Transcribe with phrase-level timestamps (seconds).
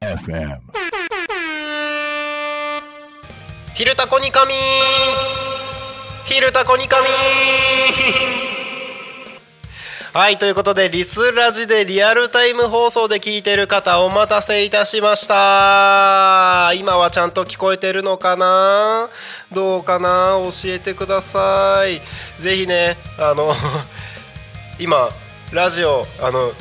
[0.00, 0.60] FM
[3.74, 4.56] ヒルタコニカミン。
[6.24, 7.06] ヒルタコニカミ
[8.50, 8.53] ン。
[10.16, 16.72] はいということでリスラジでリアルタイム放送で聞いてる方お待たせいたしました。
[16.74, 19.10] 今はちゃんと聞こえてるのかな？
[19.50, 20.36] どうかな？
[20.38, 22.00] 教えてください。
[22.40, 23.52] ぜひねあの
[24.78, 25.08] 今
[25.50, 26.52] ラジオあの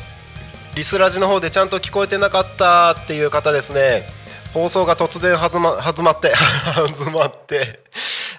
[0.74, 4.12] リスラジの方でちゃんと聞こえてなかったっていう方ですね。
[4.56, 6.34] 放送が突然弾ま弾まって
[6.74, 7.82] 弾まって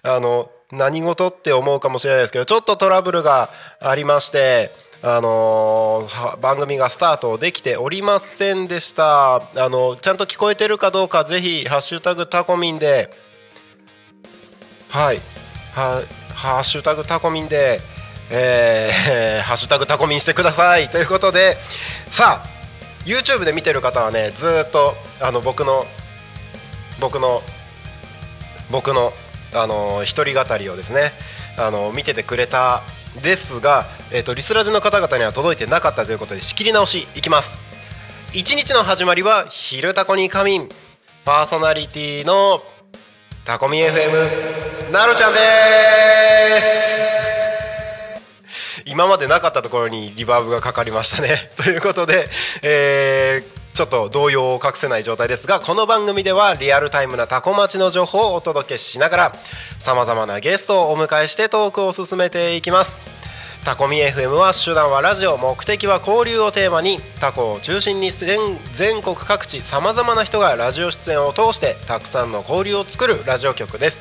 [0.03, 3.51] あの何事って思うかもしれないですけどちょっとトラブルが
[3.81, 4.75] ありまして
[5.07, 9.35] あのーは番組がスタートできておりませんでした。
[9.37, 13.11] あのちゃんと聞こえてるかどうかぜひハッシュタグタコミンで。
[14.89, 15.21] はい。
[15.75, 16.03] は
[16.35, 17.83] ハッシュタグタコミンで
[18.31, 20.89] えー ハッシュタグタコミンしてください。
[20.89, 21.59] ということで
[22.11, 22.49] さあ
[23.05, 25.87] YouTube で見てる方はねずっとあの僕の
[26.99, 27.43] 僕の
[28.71, 29.13] 僕の
[29.53, 31.13] あの一人語りをですね
[31.59, 32.83] あの見ててくれた
[33.23, 37.61] ですが、えー、とリスラジの方々には届いてなかったということで仕切り直しいきます。
[38.33, 40.69] 一日の始まりは「昼タコに仮眠」
[41.25, 42.63] パーソナリティの
[43.45, 45.41] タコミ FM なるちゃんで
[46.63, 47.15] す。
[48.87, 51.53] 今までなかったところにリバーブがかかりましたね。
[51.57, 52.29] ということで、
[52.63, 59.33] えーちょっと動揺を隠せない状態ですがこの番組ではリアルタイムなタコ町の情報をお届けしながら
[59.81, 63.03] さまざまなゲストをお迎えしてトークを進めていきます。
[63.65, 68.39] タコミ FM は手段はラジオ目的は交流をテーマにタコを中心に全
[68.73, 74.01] 全国各地さまざまな人がラジオ出演を通してたくさんの交流を作るラジオ局です。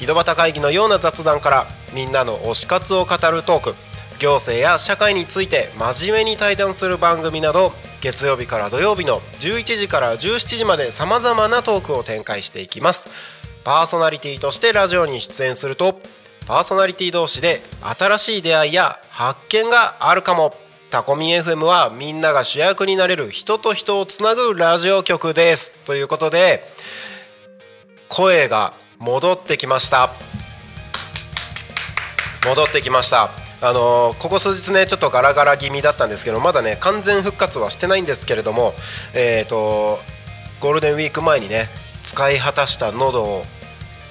[0.00, 3.93] 井戸端会議のような雑談からみんなの推し活を語るトーク。
[4.18, 13.08] 行政や社会について真面目に対談する番組など月曜日から土曜日の11時から17時までさまざまなトークを展開していきます。
[13.64, 16.00] パーソナリティとしてラジオに出演すると
[16.46, 17.62] パーソナリティ同士で
[17.98, 20.54] 新しい出会いや発見があるかも。
[20.90, 25.74] タコミ FM はみんなが主役になれる人と人をつなぐラジオ局です。
[25.84, 26.72] ということで
[28.08, 30.10] 声が戻ってきました。
[32.46, 33.43] 戻ってきました。
[33.66, 38.74] あのここ数日ねちょっとガラガラ気味だったんですけどまだね完全復活はしてないんですけれども
[39.14, 39.98] えっ、と
[40.60, 41.68] ゴールデンウィーク前にね
[42.02, 43.44] 使い果たした喉を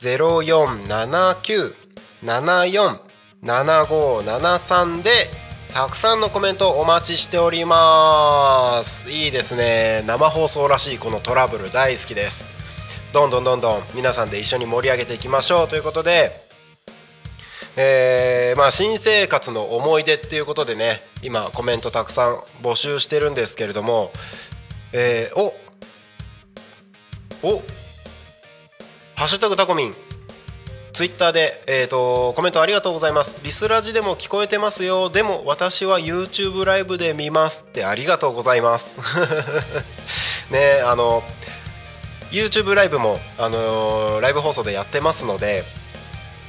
[0.00, 1.74] 0479
[2.24, 3.00] 74
[3.42, 5.10] 7573で
[5.72, 9.08] たくさんのコメントお待ちしております。
[9.08, 10.02] いいですね。
[10.06, 12.50] 生放送らしいこのトラブル大好きです。
[13.12, 16.51] どんどんどんどん皆さんで一緒に盛り上げていきましょうということで
[17.76, 24.12] えーまあ、新生活の思い出っていうことでね今コメントたくさん募集してるんですけれども、
[24.92, 25.40] えー、
[27.42, 27.62] おお
[29.16, 29.94] ハッシュタグタコミン
[30.92, 33.40] ツイッターで、えーと、コメントありがとうございます。
[33.42, 35.08] リスラジでも聞こえてますよ。
[35.08, 38.98] でも私は YouTube ライブで見ますってありがとうございます。
[40.52, 41.22] ねあの
[42.32, 45.64] YouTube ライブも、あの、ライブ放送でやってますので、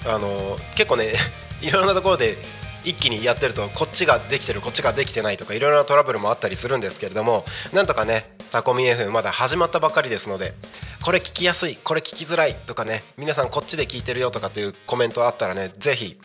[0.05, 1.13] あの、結構ね
[1.61, 2.37] いろんなところで
[2.85, 10.53] 一気にやってるとこっちができてるこっちができてないとかいろいろなトラブルもあったりするんですけれどもなんとかねタコミ FM まだ始まったばかりですので
[11.01, 16.19] これ聞きやすいこれ聞きづらいとかね皆さんこっちで聞いてるよとかっていうコメントあったらねぜひ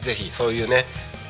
[0.00, 0.84] ぜひそういうね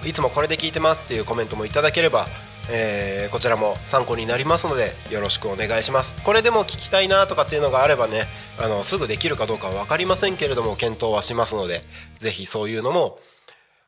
[0.04, 2.28] いつもこれで聞いてますっていうコメントもいただければ
[2.70, 6.14] えー、こちらも参考になりますのでよろしくお願いします。
[6.22, 8.26] これでも聞きたいなとかっていうのがあればね
[8.58, 11.82] あのすぐできるかどうかは分かりませんけれども検討はしますので
[12.16, 13.18] ぜひそういうのも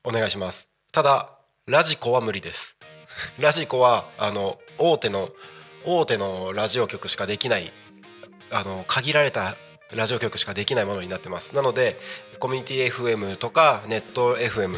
[0.04, 0.68] お願いします。
[0.92, 1.30] ただ
[1.66, 2.76] ラジコは無理です。
[3.38, 5.30] ラジコはあの大手の
[5.84, 7.72] 大手のラジオ局しかできない
[8.50, 9.56] あの限られた
[9.92, 11.54] ラジオ局しかできないものになってます。
[11.54, 11.98] なので
[12.38, 14.76] コミュニティ FM とかネット FM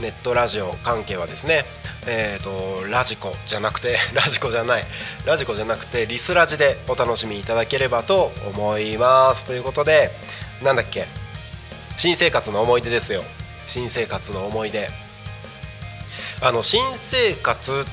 [0.00, 1.64] ネットラジオ関係はですね
[2.10, 4.86] えーと、ラジコじゃなくて ラジコじゃない
[5.26, 9.44] ラジコじゃなくてリスラジでお楽しみいただければと思います。
[9.44, 10.10] ということで
[10.62, 11.06] なんだっけ
[11.98, 13.24] 新生活の思い出ですよ。
[13.66, 14.88] 新生活の思い出。
[16.40, 17.84] あの新生活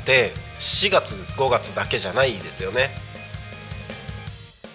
[0.00, 2.90] って4月5月だけじゃないですよね。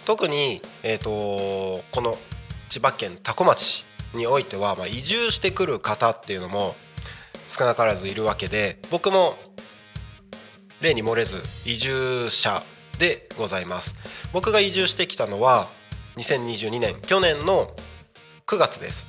[0.06, 2.18] 特に、えーと、この
[2.68, 6.76] 千葉県多古町においては、まあ、移住してくる方っていうのも
[7.50, 9.36] 少なからずいるわけで僕も
[10.82, 12.62] 例に漏れず移住者
[13.00, 13.96] でございます。
[14.34, 15.68] 僕が移住してきたのは
[16.18, 17.72] 2022年去年の
[18.46, 19.08] 9月です。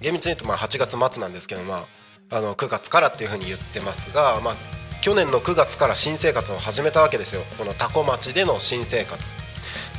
[0.00, 1.86] 厳密に言うとまあ8月末なんですけどま
[2.30, 4.54] ああの9月からっていうふうに言ってますがまあ
[5.00, 7.42] 去年の9月から新生活を始めたわけですよ。
[7.56, 9.36] この多古町での新生活、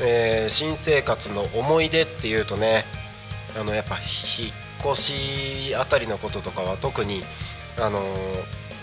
[0.01, 2.83] えー、新生活の思い出っていうとね
[3.57, 7.23] あのやっぱ引っ越しあたりのこととかは特に
[7.77, 7.99] あの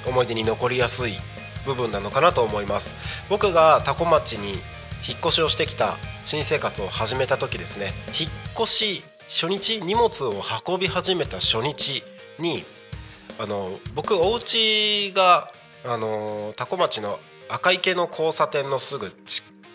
[0.06, 1.14] 思い出に残りやすい
[1.64, 2.94] 部分なのかなと思います。
[3.28, 4.52] 僕が多古町に
[5.06, 7.92] 引っ越しをしてきた新生活を始めた時ですね。
[8.18, 12.02] 引っ越し初日荷物を運び始めた初日
[12.38, 12.64] に
[13.38, 15.50] あの僕お家が
[15.84, 19.12] あの多古町の赤池の交差点のすぐ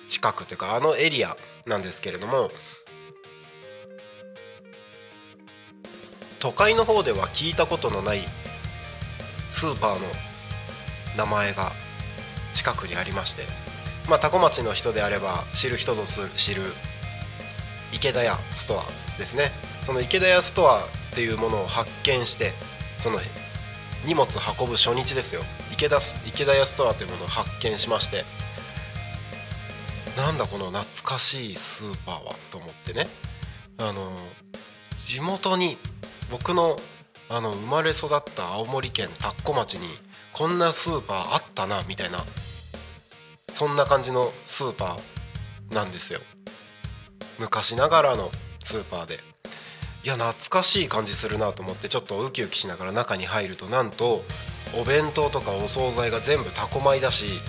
[0.07, 2.51] 近くというかあのエリアなんですけれども
[6.41, 8.21] 都会の方では聞いたことのない
[9.49, 10.07] スーパーの
[11.15, 11.71] 名前が
[12.51, 13.43] 近くにありまして
[14.09, 16.03] まあ多古町の人であれば知る人ぞ
[16.35, 16.63] 知る
[17.93, 18.83] 池田屋ストア
[19.17, 19.51] ですね。
[19.83, 22.53] その池田屋ストアっていうものを発見して
[22.97, 23.19] その
[24.05, 24.27] 荷物
[24.59, 25.41] 運ぶ初日ですよ。
[25.71, 28.23] 池田池田屋ストアというものを発見しまして
[30.17, 33.07] なんだこの懐かしいスーパーはと思ってね。
[33.77, 34.11] あの
[34.95, 35.77] 地元に
[36.31, 36.77] 僕の
[37.29, 39.87] あの生まれ育った青森県田子町に
[40.33, 42.23] こんなスーパーあったなみたいな
[43.53, 46.19] そんな感じのスーパーなんですよ。
[47.39, 48.31] 昔ながらの
[48.63, 49.19] スーパーで。
[50.03, 54.23] いや懐かしい感じするなと思ってちょっとウキウキしながら中に入るとなんと
[54.75, 57.39] お弁当とかお惣菜が全部タコ米だし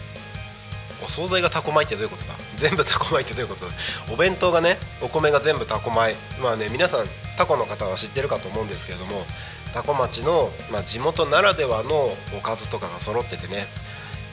[1.04, 2.34] お惣菜がタコ米ってどういうことだ？
[2.56, 3.72] 全部タコ米ってどういうことだ？
[4.12, 6.14] お弁当がねお米が全部タコ米。
[6.42, 7.06] まあね皆さん
[7.36, 9.24] タコの方は知ってるかと思うんですけれども
[9.72, 13.66] 多古町の、まあ、地元ならではのおかずとかが揃っててね。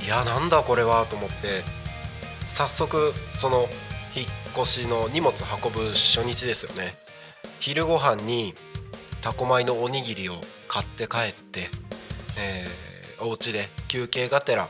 [0.04, 1.64] いやなんだこれはと思って
[2.48, 3.68] 早速その
[4.16, 4.28] 引っ
[4.58, 6.96] 越しの荷物運ぶ初日ですよね。
[7.60, 8.56] 昼ご飯に
[9.22, 10.36] タコ米のおにぎりを
[10.68, 11.70] 買って帰って、
[12.38, 14.70] えー、お家で休憩がてら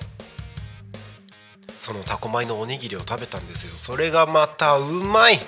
[1.79, 3.73] そのタコ米のおにぎりを食べたんですよ。
[3.77, 5.39] それがまたうまい。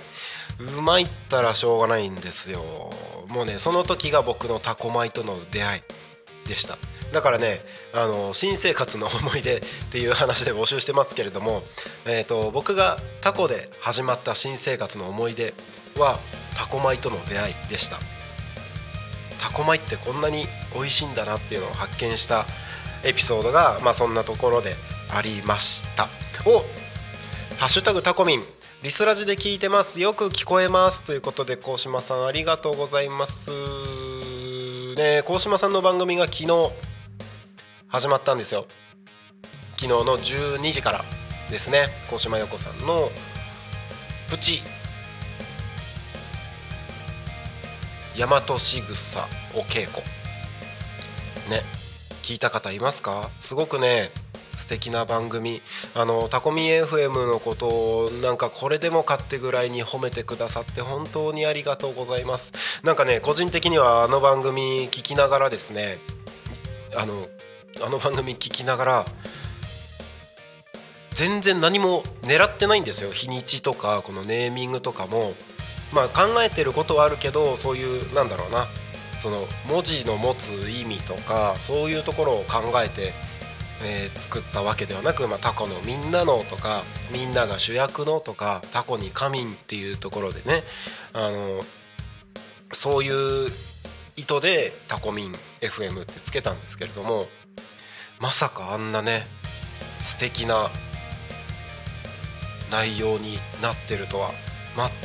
[0.59, 2.91] うまいったらしょうがないんですよ。
[3.27, 6.77] もうねその時が僕のタコ米との出会いでした。
[7.11, 7.61] だからね
[7.93, 11.63] あの新生活の思い出 っていう話で募集してますけれども、
[12.05, 15.53] えーと、僕がタコで始まった新生活の思い出
[15.97, 16.19] は
[16.55, 17.97] タコ米との出会いでした。
[19.39, 22.45] タコ米ってこんなに美味しいんだなっていうのを発見した
[23.03, 24.75] エピソードが、まあ、そんなところで
[25.09, 26.20] ありました。
[26.45, 26.59] お
[27.59, 28.43] ハッシュタグタコミン。
[28.81, 29.99] リスラジで聞いてます。
[29.99, 31.03] よく聞こえます。
[31.03, 33.51] ということで高島さんありがとうございます。
[34.95, 36.47] ね高島さんの番組が昨日
[37.87, 38.65] 始まったんですよ。
[39.77, 41.05] 昨日の12時から
[41.51, 41.89] ですね。
[42.09, 43.11] 高島陽子さんの
[44.29, 44.63] プチ。
[48.17, 50.01] 大和しぐさお稽古。
[51.49, 51.63] ね
[52.23, 53.29] 聞いた方いますか？
[53.39, 54.11] すごくね
[54.55, 55.61] 素敵な番組。
[55.95, 62.81] あのタコミ FM のことをなんかこれでもかってぐらいに褒めてくださって本当にありがとうございます。
[62.83, 65.97] なんかね個人的にはあの番組聞きながらですね
[66.95, 67.27] あの
[67.85, 69.05] あの番組聞きながら
[71.13, 73.11] 全然何も狙ってないんですよ。
[73.11, 75.33] 日にちとかこのネーミングとかも。
[75.93, 78.67] まあ考えてることはあるけどそういうなんだろうな。
[79.19, 83.13] その文字の持つ意味とかそういうところを考えて、
[83.83, 90.63] えー作ったわけではなく、まあ、タコのみんなのとかみんなが主役のとかタコに神っていうところでね
[91.13, 91.63] あの
[92.73, 93.49] そういう
[94.15, 97.25] 意図でタコミン FM ってつけたんですけれども
[98.19, 99.25] まさかあんなね
[100.01, 100.69] 素敵な
[102.71, 104.31] 内容になってるとは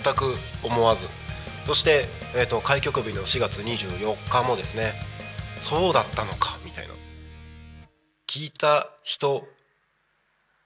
[0.04, 1.08] 全く思わず。
[1.66, 2.06] そして、
[2.36, 4.94] えー、と開局日の4月24日もですね
[5.60, 6.55] そうだったのか。
[8.36, 9.48] 聞いた人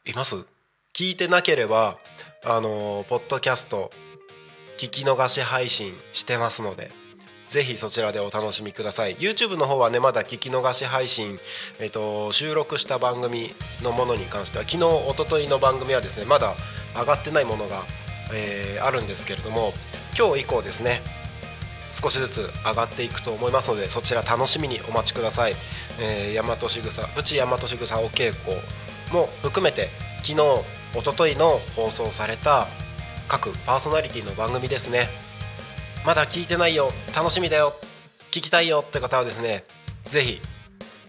[0.05, 0.45] います？
[0.93, 1.99] 聞いてなければ
[2.45, 3.93] あのーポッドキャスト
[4.77, 6.91] 聞き逃し配信してますので
[7.49, 9.15] ぜひそちらでお楽しみください。
[9.19, 11.39] YouTube の方はねまだ聞き逃し配信、
[11.79, 13.53] えっと収録した番組
[13.85, 16.57] のものに関しては昨日一昨日の番組はですねまだ
[16.97, 17.85] 上がってないものが、
[18.35, 19.73] えーあるんですけれども
[20.19, 21.03] 今日以降ですね
[21.93, 25.55] 少しずつ上がっていくと思いますのでそちら楽しみにお待ちください、
[26.01, 28.57] えー、大和しぐさプチ大和しぐさお稽古
[29.13, 29.89] も含めて
[30.23, 30.35] 昨日
[30.95, 32.67] 一昨日の放送された
[33.29, 35.09] 各パーソナリティの番組ですね。
[36.05, 37.73] まだ聞いてないよ楽しみだよ
[38.31, 39.65] 聞きたいよって方はですね
[40.05, 40.41] ぜひ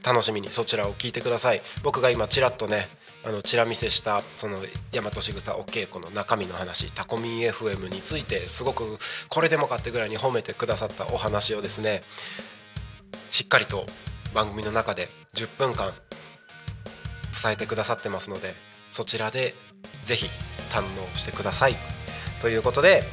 [0.03, 1.61] 楽しみにそちらを聞いてください。
[1.83, 2.89] 僕が今ちらっとね
[3.23, 4.61] あのチラ見せしたその
[4.91, 8.97] 大和しぐさお稽古の中身の話タコミン FM についてすごく
[9.29, 12.03] これでもかってぐらいに褒めてくださったお話をですね
[13.29, 13.85] しっかりと
[14.33, 15.93] 番組の中で10分間
[17.43, 18.55] 伝えてくださってますので
[18.91, 19.55] そちらで
[20.03, 20.27] ぜひ
[20.71, 21.75] 堪能してください。
[22.41, 23.03] ということで、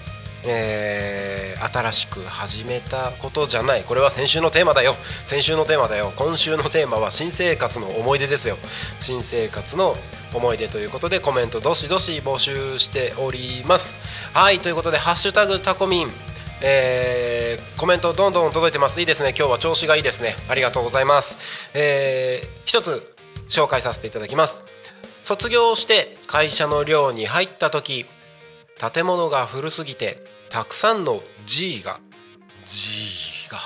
[0.44, 3.82] えー新しく始めたことじゃない。
[3.82, 4.94] これは先週のテーマだよ。
[5.24, 6.12] 先週のテーマだよ。
[6.14, 8.56] 今週のテーマは新生活の思い出ですよ。
[9.00, 9.96] 新生活の
[10.32, 13.98] 思い出ということでコメントどしどし募集しております。
[14.32, 16.12] はいということで「ハッシュタグタコミン」
[16.62, 19.00] えーコメントどんどん届いてます。
[19.00, 19.34] いいですね。
[19.36, 20.36] 今日は調子がいいですね。
[20.48, 21.36] ありがとうございます。
[21.74, 23.14] えー一つ
[23.48, 24.62] 紹介させていただきます。
[25.24, 28.06] 卒業して会社の寮に入った時
[28.78, 32.00] 建物が古すぎてたくさんの G が
[32.64, 33.58] G が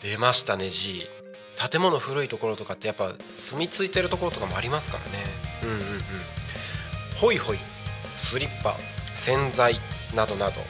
[0.00, 1.08] 出ましたね G
[1.70, 5.26] 建物古いところとかってやっぱ住み着いてるところとかもありますからね。
[5.62, 5.82] うんうんうん。
[7.16, 7.58] ホイホイ
[8.16, 8.78] スリッパ
[9.12, 9.78] 洗剤
[10.14, 10.60] などなど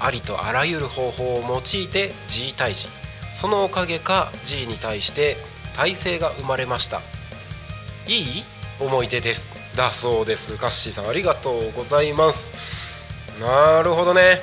[0.00, 2.88] ありとあらゆる方法を用いて G 退治
[3.34, 5.38] そのおかげか G に対して
[5.74, 7.00] 体制が生まれました。
[8.06, 8.44] いい
[8.80, 9.63] 思い出です。
[9.76, 10.56] だそうです。
[10.56, 12.52] ガッシーさんありがとうございます。
[13.40, 14.40] なるほどね。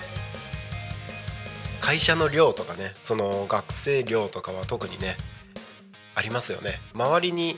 [1.80, 5.18] 会社の寮とかねその学生寮とかは特にね
[6.16, 6.82] ありますよね。
[6.94, 7.58] 周りに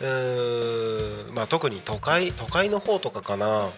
[0.00, 3.70] うーんまあ特に都会都会の方とかかな。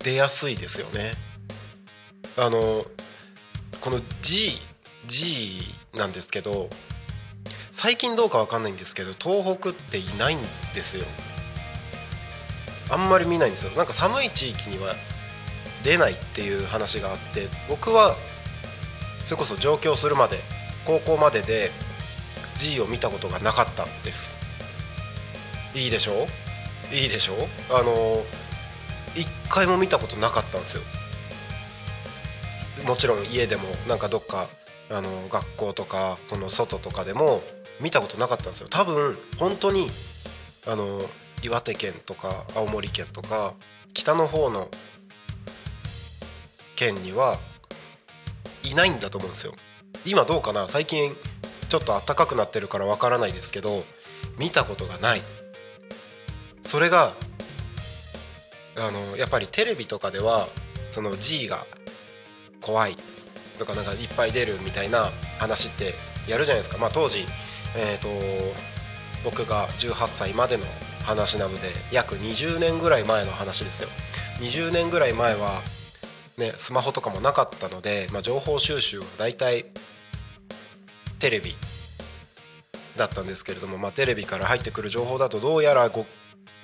[0.00, 1.14] 出やすいですよね。
[2.36, 2.84] あの
[3.80, 4.58] この G
[5.06, 5.62] G
[5.94, 6.68] なんですけど
[7.72, 10.38] 最近どうかわかんないんですけど東北っていないん
[10.74, 11.06] ですよ。
[12.90, 13.70] あんまり見ないんですよ。
[13.70, 14.94] なんか寒い地域には
[15.82, 18.14] 出ないっていう話があって僕は
[19.24, 20.40] それこそ上京するまで
[20.84, 21.70] 高校までで
[22.58, 24.34] G を見たことがなかったんです。
[25.74, 26.26] いいでしょ？
[26.92, 27.48] いいでしょ？
[27.70, 28.22] あの
[29.16, 30.82] 一回も見たことなかったんですよ。
[32.86, 34.50] もちろん家でもなんかどっか
[34.90, 37.42] あの学校とかその外とかでも
[37.82, 38.68] 見たことなかったんですよ。
[38.70, 39.90] 多分本当に
[40.66, 41.02] あの
[41.42, 43.54] 岩手県とか青森県とか
[43.92, 44.68] 北の方の
[46.76, 47.40] 県には
[48.62, 49.54] いないんだと思うんですよ。
[50.06, 50.68] 今どうかな？
[50.68, 51.16] 最近
[51.68, 53.84] ちょっと暖かくなってるからわからないですけど
[54.38, 55.22] 見たことがない。
[56.62, 57.16] それが
[58.76, 60.48] あのやっぱりテレビとかでは
[60.90, 61.66] その G が
[62.60, 62.94] 怖い
[63.58, 65.94] とかなんかいっぱい出るみたいな話って
[66.28, 66.78] やるじゃないですか。
[66.78, 67.26] まあ当時
[67.76, 68.08] えー、と
[69.24, 70.64] 僕が18歳までの
[71.04, 73.88] 話なので約20年ぐらい前の話ですよ。
[74.40, 75.62] 20年ぐらい前は、
[76.36, 79.66] ね、スマホとかもなかったので、まあ、情報収集は大体
[81.18, 81.54] テレビ
[82.96, 86.04] だったんですけれども、まあ、テレビから入ってくる情報だとどうやら 5,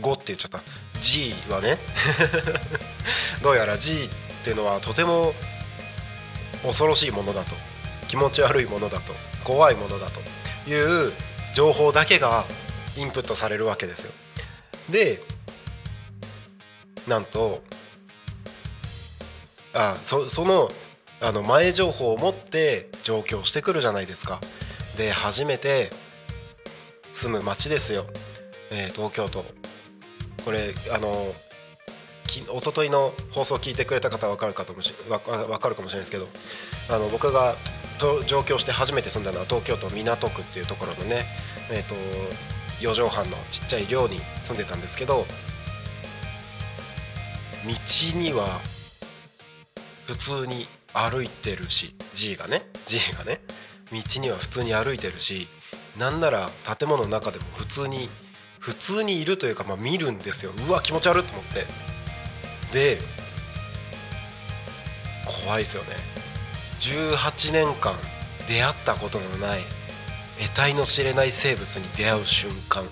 [0.00, 0.60] 5って言っちゃった。
[1.00, 1.78] G はね
[3.42, 4.08] どうやら G っ
[4.42, 5.34] ていうのはとても
[6.64, 7.54] 恐ろしいものだと。
[8.08, 9.14] 気持ち悪いものだと。
[9.44, 10.20] 怖いものだと。
[10.68, 11.12] いう
[11.54, 12.44] 情報だけが
[12.96, 14.12] インプットされるわけですよ。
[14.90, 15.22] で
[17.06, 17.62] なんと
[19.75, 20.70] あそその
[21.20, 24.40] あの前情報を持って上京してくるじゃないですか。
[24.96, 25.90] で初めて
[27.12, 28.06] 住む町ですよ、
[28.70, 29.44] えー東京都。
[30.44, 31.34] これあの
[32.26, 36.28] き一昨日の放送を聞いてくれた方は分かるかともしわわ分かるかもしれないですけど
[36.94, 37.56] あの僕が
[37.98, 41.26] 上京して初めて住んだのは東京都港区っていうところのね、
[41.70, 41.94] えー、と
[42.80, 45.26] 4畳半のちっちゃい寮に住んでたんですけど
[47.66, 48.60] 道には
[50.06, 53.40] 普通に歩いてるし G がね G がね
[53.92, 55.48] 道には普通に歩いてるし
[55.98, 58.08] なんなら建物の中でも普通に
[58.58, 60.52] 普通にいるというか、まあ、見るんですよ。
[60.68, 61.66] うわ気持ち悪いと思って。
[62.72, 63.00] で
[65.44, 66.07] 怖いですよね。
[66.80, 67.94] 18年間
[68.47, 69.61] 出会ったことのない
[70.38, 72.85] 得体の知れない生物に出会う瞬間。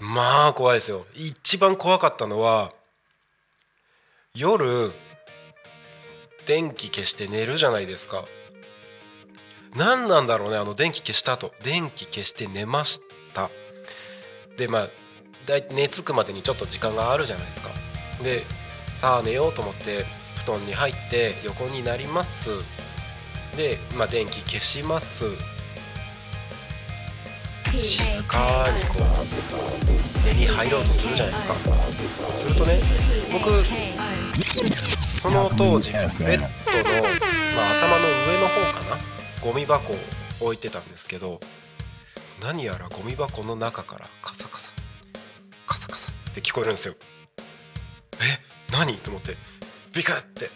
[0.00, 1.06] まあ怖いですよ。
[1.14, 2.72] 一番怖かったのは
[4.34, 4.92] 夜
[6.46, 8.26] 電気消して寝るじゃないですか。
[9.74, 11.52] 何なんだろうねあの電気消した後。
[11.62, 13.00] 電気消して寝まし
[13.32, 13.50] た。
[14.58, 14.88] でまあ
[15.46, 17.70] だい寝つくまでにちょっと時間があるじゃないですか。
[18.22, 18.44] で
[18.98, 20.04] さあ寝ようと思って
[20.46, 22.50] 布団に入って横になります。
[23.56, 25.24] で、まあ、電気消します。
[27.76, 31.54] 静かにこう寝に入ろうとするじゃないですか。
[32.36, 32.78] するとね
[33.32, 33.50] 僕
[35.20, 36.48] その当時ベッドの、まあ、
[37.72, 39.02] 頭の上の方かな
[39.42, 39.96] ゴミ箱を
[40.40, 41.40] 置いてたんですけど
[42.40, 44.70] 何やらゴミ箱の中からカサカサ
[45.66, 46.94] カサカサって聞こえるんですよ
[48.20, 48.72] え？
[48.72, 48.96] 何？
[48.98, 49.36] と思って
[49.96, 50.50] ビクって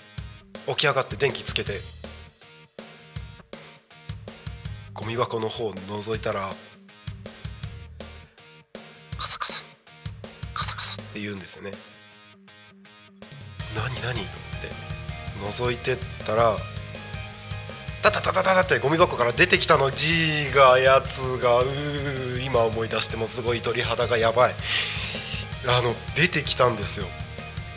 [0.66, 1.80] 起き上がって電気つけて
[4.92, 6.52] ゴミ箱の方を覗いたら
[9.16, 9.60] カサカサ
[10.52, 11.72] カサカサって言うんですよね。
[13.74, 14.36] 何何と
[15.40, 16.58] 思って覗いてったら
[18.02, 24.54] タタタタタタってゴミ箱から出てきたの G がやつがうー今思い出してもすごい鳥肌がやばい。
[25.66, 27.06] あの出てきたんですよ。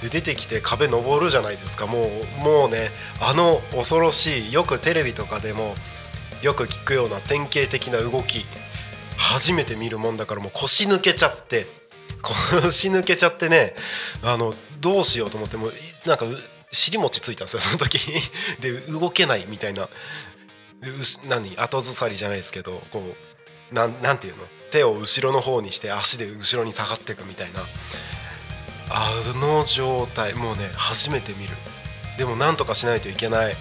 [0.04, 1.88] で出てきて壁登るじゃないですか。
[1.88, 2.90] もうもうね
[3.20, 5.76] あの恐ろしいよくテレビとかでも
[6.42, 8.46] よく聞くような典型的な動き
[9.18, 11.66] 初めて見るもんだからもう腰抜けちゃって
[12.22, 13.76] 腰抜けちゃってね
[14.22, 15.70] あのどうしようと思っても
[16.06, 16.26] なんか
[16.72, 18.00] 尻餅ついたんですよその時。
[18.60, 19.90] で動けないみたいな。
[21.30, 23.16] 何後ずさりじゃないですけどこ
[23.72, 24.44] うななんていうの？
[24.70, 27.62] 手を後ろの方にして足で後ろに下がっていくみたいな。
[28.90, 31.56] あの状態もうね初めて見る。
[32.18, 33.56] でもなんとかしないといけない。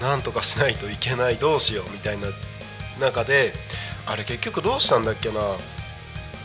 [0.00, 1.36] なんとかしないといけない。
[1.36, 2.28] どうしようみたいな
[3.00, 3.52] 中で
[4.06, 5.40] あれ結局どうしたんだっけな。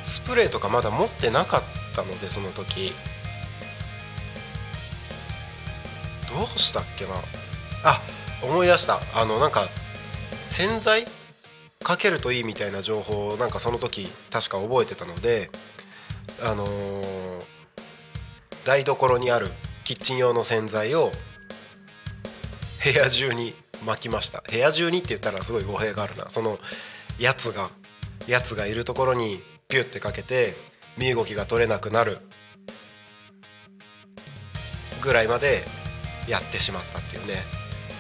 [0.04, 1.64] スプレーとかまだ持ってなかっ
[1.96, 2.94] たのでその時。
[6.30, 7.12] どうしたっけな。
[7.84, 8.02] あ
[8.42, 9.02] 思い出した。
[9.14, 9.68] あのなんか
[10.46, 11.06] 洗剤？
[11.84, 15.50] かけるといいみたいな情報をなんかその時確か覚えてたので
[16.40, 17.42] あのー
[18.66, 19.50] 台所にある
[19.84, 21.12] キッチン用の洗剤を
[22.84, 23.54] 部屋中に
[23.86, 24.44] 巻きました。
[24.50, 26.30] 部屋中にって言ったらすごい語弊があるな。
[26.30, 26.60] その
[27.20, 27.72] やつが
[28.28, 30.54] やつがいるところにピュッてかけて
[30.98, 32.20] 身動きが取れなくなる
[35.02, 35.66] ぐらいまで
[36.28, 37.44] やってしまったっていうね。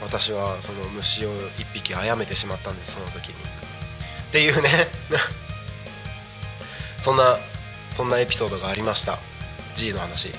[0.02, 3.36] 私はその虫を一匹殺めてしまったんですその時に。
[3.36, 4.70] っていうね。
[7.02, 7.40] そんな
[7.92, 9.20] そんなエピソードがありました。
[9.76, 10.32] G の話。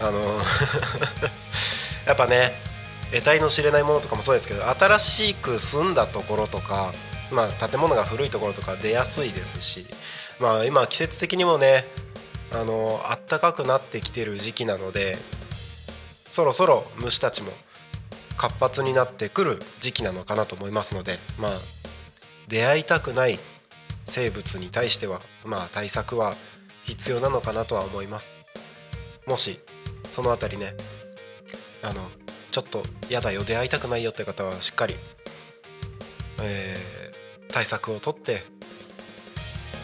[0.00, 0.20] あの
[2.06, 2.52] やっぱね
[3.12, 6.92] 得体の知れないものとかもそうですけど新しく住んだところとか、
[7.30, 9.86] まあ、建物が古いところとか出やすいですし、
[10.38, 11.86] まあ、今季節的にもね
[12.52, 15.18] あの暖かくなってきてる時期なので
[16.28, 17.52] そろそろ虫たちも
[18.36, 21.52] 活発になってくる時期なのかなと思いますので、まあ、
[22.48, 23.38] 出会いたくない
[24.06, 26.36] 生物に対しては、まあ、対策は
[26.84, 28.34] 必要なのかなとは思います。
[29.26, 29.60] もし
[30.10, 30.74] そのあたりね
[31.82, 32.08] あの
[32.50, 34.96] ちょっと嫌だよ出会いたくないよって方はしっかり、
[36.40, 36.96] えー
[37.56, 38.44] 対策をとって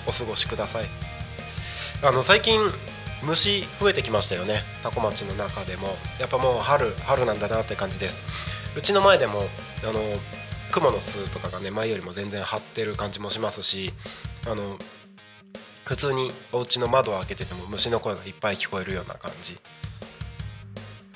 [0.07, 0.85] お過ごしください。
[2.03, 2.61] あの最近
[3.23, 4.63] 虫増えてきましたよね。
[4.83, 5.89] タコ町の中でも。
[6.21, 8.27] やっぱもう春春なんだなって感じです。
[8.77, 9.45] うちの前でも
[9.89, 10.01] あの
[10.71, 13.95] クモの巣とかがね前よりも全然張ってる感じもしますし
[14.47, 14.77] あの
[15.87, 19.59] 普通にお家の窓を開けてても虫の声がいっぱい聞こえるような感じ。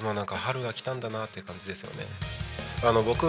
[0.02, 2.06] もうなんか春が来たんだなって感じですよね。
[2.84, 3.26] あの僕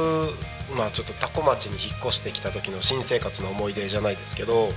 [0.75, 4.67] まあちょっと多古町に引っ越してきた時の新生活の思い出じゃないですけど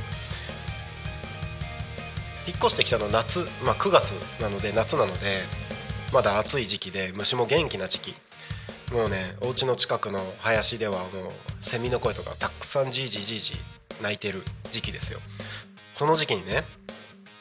[2.46, 5.42] 引っ越してきたの夏、まあ、9月なので夏なので
[6.12, 8.14] まだ暑い時期で虫も元気な時期。
[8.92, 11.10] もうねお家の近くの林ではもう
[11.60, 13.54] セミの声とかたくさんじいじいじいじ
[14.02, 15.20] 鳴いてる時期ですよ。
[15.92, 16.64] その時期にね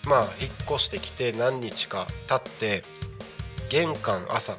[0.05, 2.83] まあ引っ越してきて何日か経って
[3.69, 4.57] 玄関朝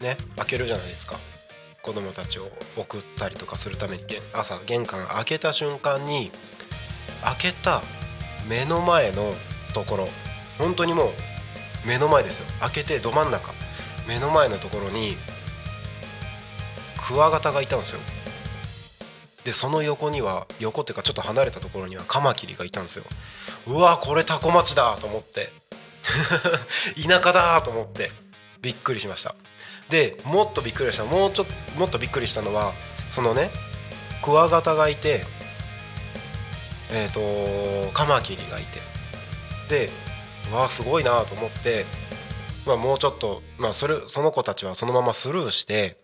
[0.00, 1.16] ね開けるじゃないですか。
[1.80, 4.02] 子供たちを送ったりとかするために
[4.34, 6.30] 朝玄関開けた瞬間に
[7.24, 7.82] 開けた
[8.46, 9.32] 目の前の
[9.72, 10.08] ところ
[10.58, 11.08] 本当にもう
[11.86, 12.46] 目の前ですよ。
[12.60, 13.52] 開けてど真ん中
[14.06, 15.16] 目の前のところに
[17.06, 18.00] クワガタがいたんですよ。
[19.44, 23.04] でその横には横っていうかちょっと離れたところにはカマキリがいたんですよ。
[23.66, 25.67] うわこれタコ町だと思って。
[27.02, 28.10] 田舎だと思って
[28.60, 29.34] びっくりしました。
[29.88, 32.74] でもっとびっくりしたもうちょっともっとびっくりしたのは
[33.10, 33.50] そのね
[34.22, 35.24] クワガタがいて
[36.90, 38.88] えっ、ー、とカマキリがいて。
[39.68, 39.90] で
[40.52, 41.84] わあすごいなと思って、
[42.66, 45.98] まあ、もうちょっと、まあ、それその子たちはそのままスルーして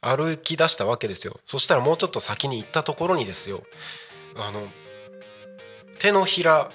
[0.00, 1.40] 歩き出したわけですよ。
[1.46, 3.62] そしたらもうちょっと先に行ったところにですよ
[4.36, 4.66] あの
[5.98, 6.70] 手のひら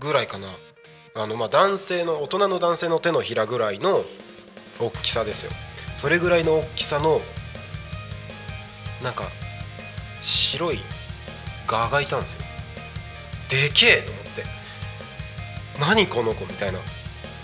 [0.00, 0.48] ぐらいかな。
[1.16, 4.04] あのまあ男性の大人の男性の手のひらぐらいの
[4.80, 5.52] 大きさですよ。
[5.96, 7.20] それぐらいの大きさの
[9.02, 9.30] なんか
[10.20, 10.80] 白い
[11.66, 12.42] ガがいたんですよ。
[13.48, 14.44] でけえと思って。
[15.78, 16.78] 何この子みたいな。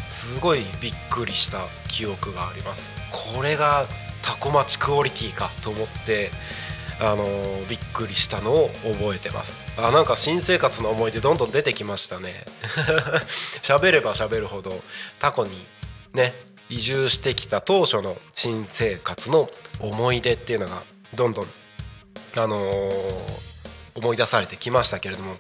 [0.08, 2.92] すごいびっくりした記憶があります。
[3.34, 3.86] これが
[4.22, 6.32] タコ町クオリティかと思って。
[7.00, 9.58] あのー、びっくりしたのを覚えてます。
[9.76, 12.44] あなんか新生活の思い出どんどん出てきましたね。
[13.62, 14.82] 喋れば喋るほど
[15.18, 15.66] タコに
[16.12, 16.34] ね
[16.68, 20.82] 移住してきた当初の新生活の思い出っていうのが
[21.14, 21.46] どんどん
[22.36, 23.50] あのー
[23.94, 25.34] 思い出されてきましたけれども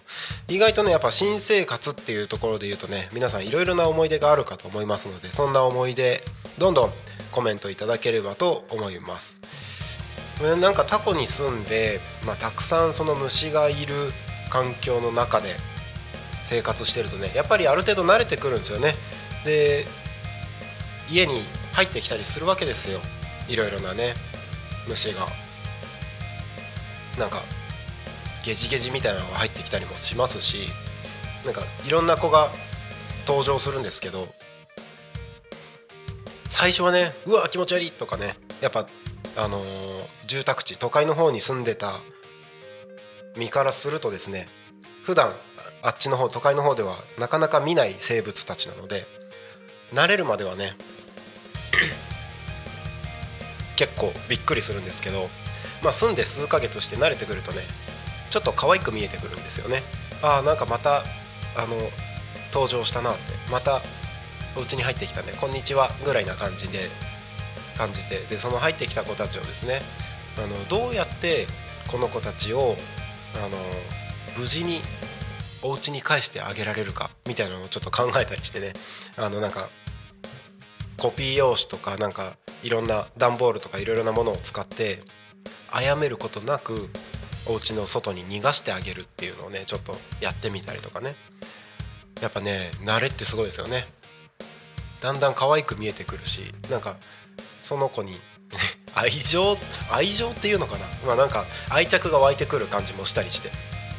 [0.48, 6.22] 意外とねやっぱ新生活っていうところで言うとね皆さんいろいろな思い出があるかと思いますのでそんな思い出
[6.58, 6.92] どんどん
[7.32, 9.40] コメントいただければと思います。
[10.40, 13.94] なんかタコに住んで、まあ、たくさんその虫がいる
[14.48, 15.56] 環境の中で
[16.44, 18.94] 生活してるとねやっぱりある程度慣れてくるんですよね。
[19.44, 19.86] で
[21.10, 23.00] 家に入ってきたりするわけですよ。
[23.48, 24.14] いろいろなね
[24.88, 25.26] 虫が。
[27.18, 27.42] なんか
[28.44, 30.68] ゲジゲジみたいなのが入ってきたりもしますし
[31.44, 32.50] なんかいろんな子が
[33.26, 34.28] 登場するんですけど
[36.48, 38.88] 最初はねうわ気持ち悪いとかねやっぱ
[39.36, 39.62] あの、
[40.26, 42.00] 住宅地都会の方に住んでた
[43.36, 44.48] 身からするとですね
[45.04, 45.34] 普段
[45.82, 49.06] あっちの方都会の方ではなかなか見ない生物たちなので
[49.92, 50.74] 慣れるまではね
[53.76, 55.30] 結構びっくりするんですけど、
[55.82, 57.62] まあ、住んで数ヶ月して慣れてくるとね
[58.30, 59.82] ちょっと可愛く見えてくるんですよね。
[60.22, 61.02] ああなんかまた
[61.56, 61.90] あの
[62.52, 63.80] 登場したなってまた
[64.54, 66.90] お家に入ってきたねこんにちはぐらいな感じで
[67.80, 69.80] 感じてでその入ってきた子たちをですね
[70.36, 71.46] あのどうやって
[71.88, 72.76] この子たちを
[73.42, 73.56] あの
[74.38, 74.82] 無事に
[75.62, 78.74] お家に返してあげられるかみたいなのをちょっと考えたりしてね
[79.16, 79.70] あのなんか
[80.98, 85.02] コピー用紙とかなんかいろんな段ボールとかいろいろなものを使って
[85.70, 86.90] 殺めることなく
[87.48, 91.14] お家の外に逃がしてあげるっていうのをねちょっとやってみたりとかね。
[92.20, 93.86] やっぱね慣れってすごいですよね。
[95.00, 96.98] だんだん可愛く見えてくるしなんか
[97.62, 98.20] その子に
[98.94, 99.56] 愛情
[99.90, 100.86] 愛情っていうのかな？
[101.06, 103.50] まあなんか愛着が湧いてくる感じもしたりして。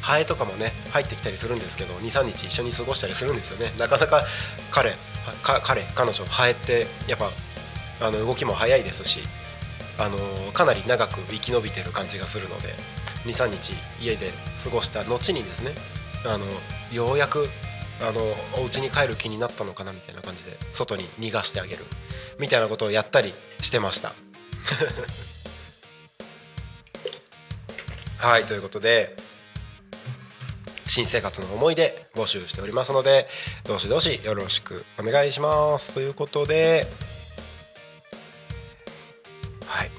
[0.02, 3.72] ハエとかもね入ってきたりするんですけど23日一緒に過ごしたりするんですよね。
[3.78, 4.26] なかなか
[4.72, 4.96] 彼
[5.42, 7.30] 彼彼女ハエってやっぱ
[8.00, 9.20] あの動きも速いですし
[9.98, 10.18] あの
[10.52, 12.74] かなり長く生き延びてる感じがするので
[13.26, 15.72] 23日家で過ごした後にですね
[16.26, 16.46] あの
[16.92, 17.48] ようやく
[18.00, 18.20] あの
[18.60, 21.84] お家に帰る気になったのかなみたいな感じで外に逃がしてあげる。
[22.38, 24.14] みたいなことをやったりしてました。
[28.18, 29.16] はいということで
[30.86, 33.28] 新生活の思い出募集しておりますので
[33.64, 35.92] どしどしよろしくお願いします。
[35.92, 36.86] ということで
[39.66, 39.90] はい。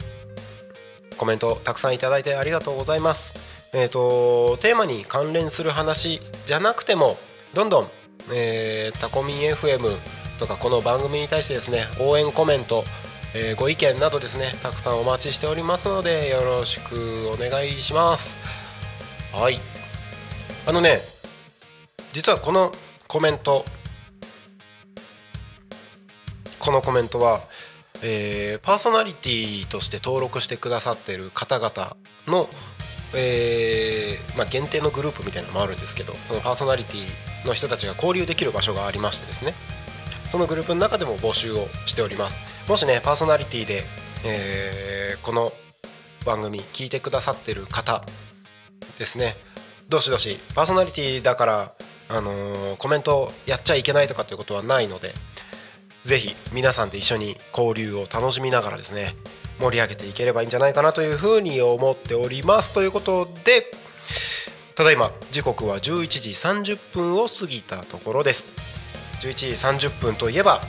[1.17, 3.33] コメントたくさんいただいてありがとうございます。
[3.75, 7.17] えーと、テーマに関連する話じゃなくても
[7.53, 7.87] どんどん、
[8.33, 9.95] えー、タコミン FM
[10.39, 12.83] とかこの番組に対してですね応援コメント、
[13.35, 18.35] えー、ご意見などですねたくさんお待ちしておりますのでよろしくお願いします。
[19.31, 19.59] はい。
[20.65, 20.99] あのね
[22.11, 22.71] 実はこの
[23.07, 23.65] コメント
[26.57, 27.41] このコメントは
[28.05, 31.95] えー、パーソナリティとして登録してくださってる方々
[32.27, 32.49] の
[33.15, 39.53] えーまあ、限定のグループみたいなのもあるんですけどそのパーソナリティの人たちが交流できる場所がありましてですね
[40.29, 42.41] そのグループの中でも募集をしております。
[42.67, 43.83] もしねパーソナリティで、
[44.25, 45.53] えーこの
[46.25, 48.03] 番組聞いてくださってる方
[48.97, 49.35] ですね
[49.89, 51.73] どしどしパーソナリティだから、
[52.09, 55.13] あのーコメントやっちゃいけないとかっていうことはないので
[56.03, 59.15] ぜひ皆さんで一緒に交流を楽しみながらですね
[59.59, 62.73] 盛り上げていければいいんじゃないかなというふうに思っております。
[62.73, 63.71] ということで
[64.75, 68.55] ただいま時刻は11時30分を過ぎたところです。
[69.21, 70.61] 11時30分といえば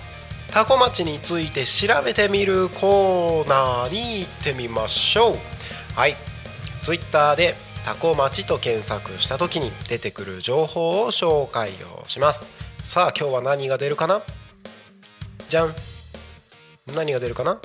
[0.50, 5.38] タコ町について調べてみるコーナーに行ってみましょう。
[5.96, 6.16] はい。
[6.84, 12.46] ツイッターでタコ町と検索した時に出てくる情報を紹介をします。
[12.82, 14.22] さあ今日は何が出るかな？
[15.48, 15.74] じゃん。
[16.94, 17.58] 何が出るかな？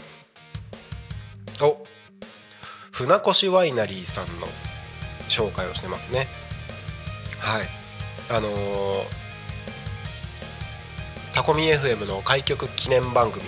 [1.61, 1.85] お。
[2.91, 4.47] 船越ワイナリーさんの
[5.29, 6.27] 紹介をしてますね。
[7.39, 7.69] はい。
[8.29, 9.29] あのー
[11.39, 13.45] タコミ FM の開局記念番組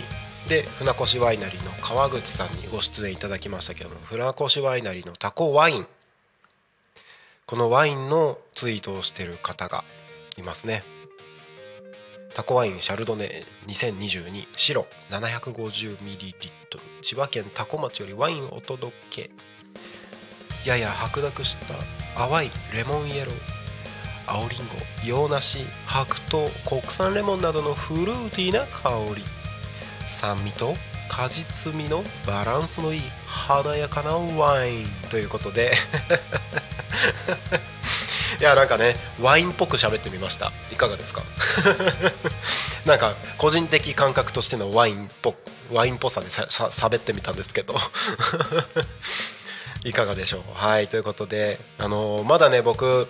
[0.48, 5.88] で船越ワイナリーの川口さんにご出演いただきましたけども船越ワイナリーのタコワイン。
[7.46, 9.84] このワインのツイートをしてる方が
[10.38, 10.86] いますね。
[12.34, 16.34] タコワインシャルドネ2022白 750ml
[17.02, 19.32] 千葉県タコ町よりワインをお届け。
[20.66, 21.76] やや白濁した
[22.28, 23.36] 淡いレモンイエロー
[24.28, 29.24] 青りんご洋梨白桃国産レモンなどのフルーティーな香り
[30.08, 30.76] 酸味と
[31.10, 35.74] 果実味のバランスのいい華やかなワインということで。
[38.40, 40.52] いやなんかねワインっぽく喋ってみました。
[40.72, 41.22] いかがですか？
[42.86, 45.36] なんか個人的感覚としてのワインっぽ
[45.70, 47.76] ワインっぽさでささ喋ってみたんですけど。
[49.84, 50.42] いかがでしょう？
[50.54, 53.08] はいということであのまだね僕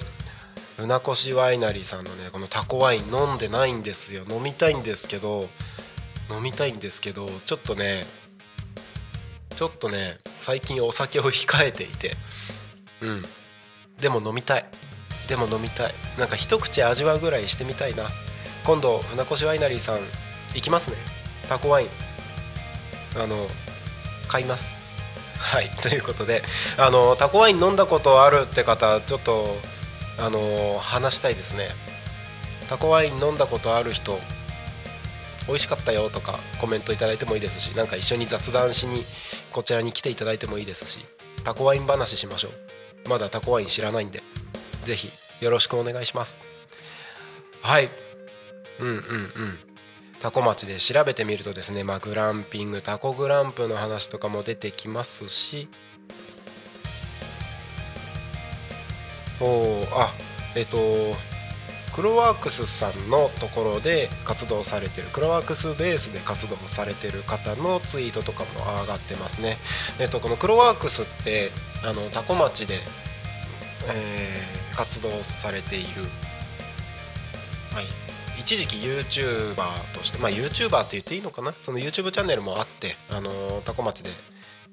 [0.78, 4.24] 船越ワイナリーさんのねこのタコワイン飲んでないんですよ。
[4.30, 5.50] 飲みたいんですけど
[6.30, 8.06] 飲みたいんですけどちょっとね
[9.56, 12.16] ちょっとね最近お酒を控えていて
[13.02, 13.24] うん。
[14.00, 14.66] でも飲みたい。
[15.28, 15.94] でも飲みたい。
[16.18, 18.10] なんか一口味わうぐらいしてみたいな。
[18.66, 20.00] 今度船越ワイナリーさん
[20.56, 20.96] 行きますね。
[21.48, 21.88] タコワイン。
[23.18, 23.48] あの
[24.28, 24.81] 買います。
[25.42, 26.44] はい ということで
[26.78, 29.58] あのタコワイン飲んだことあるって方ちょっと
[30.18, 31.76] あの話したいですね。
[32.70, 34.18] タコワイン飲んだことある人
[35.48, 39.04] 美味しかったよとかコメントいただいてもいいですしなんか一緒に雑談しに
[39.52, 41.00] こちらに来ていただいてもいいですし
[41.44, 43.10] タコワイン話しましょう。
[43.10, 44.24] まだタコワイン知らないんで
[44.86, 45.10] ぜひ
[45.42, 46.40] よろしくお願いします。
[47.62, 47.90] はい。
[48.80, 49.71] うんうんうん。
[50.22, 55.68] タコ町で調べてみるとですね、まあ、グランピングタコグランプの話とかも出てきますし。
[59.40, 60.14] おーあ
[60.56, 60.78] えっ、と
[61.94, 69.58] クロワークスさんのところで活動されてるクロワークスベースで活動されてる方のツイートとかも上がってますね。
[70.00, 71.50] えっ、とこのクロワークスって
[71.84, 72.76] あのタコ町で、
[73.88, 76.04] えー活動されている、
[77.74, 77.86] はい、
[78.40, 79.56] 一時期 YouTuber
[79.94, 81.54] としてまあ YouTuber って言っていいのかな？
[81.62, 84.10] その YouTube チャンネルもあってあのタコ町で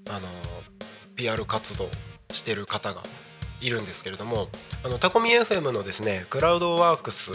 [0.09, 0.29] あの
[1.17, 1.89] PR 活動
[2.31, 3.03] してる方が
[3.61, 4.49] いるんですけれども
[4.85, 7.33] あのタコミ FM のですねクラウドワークス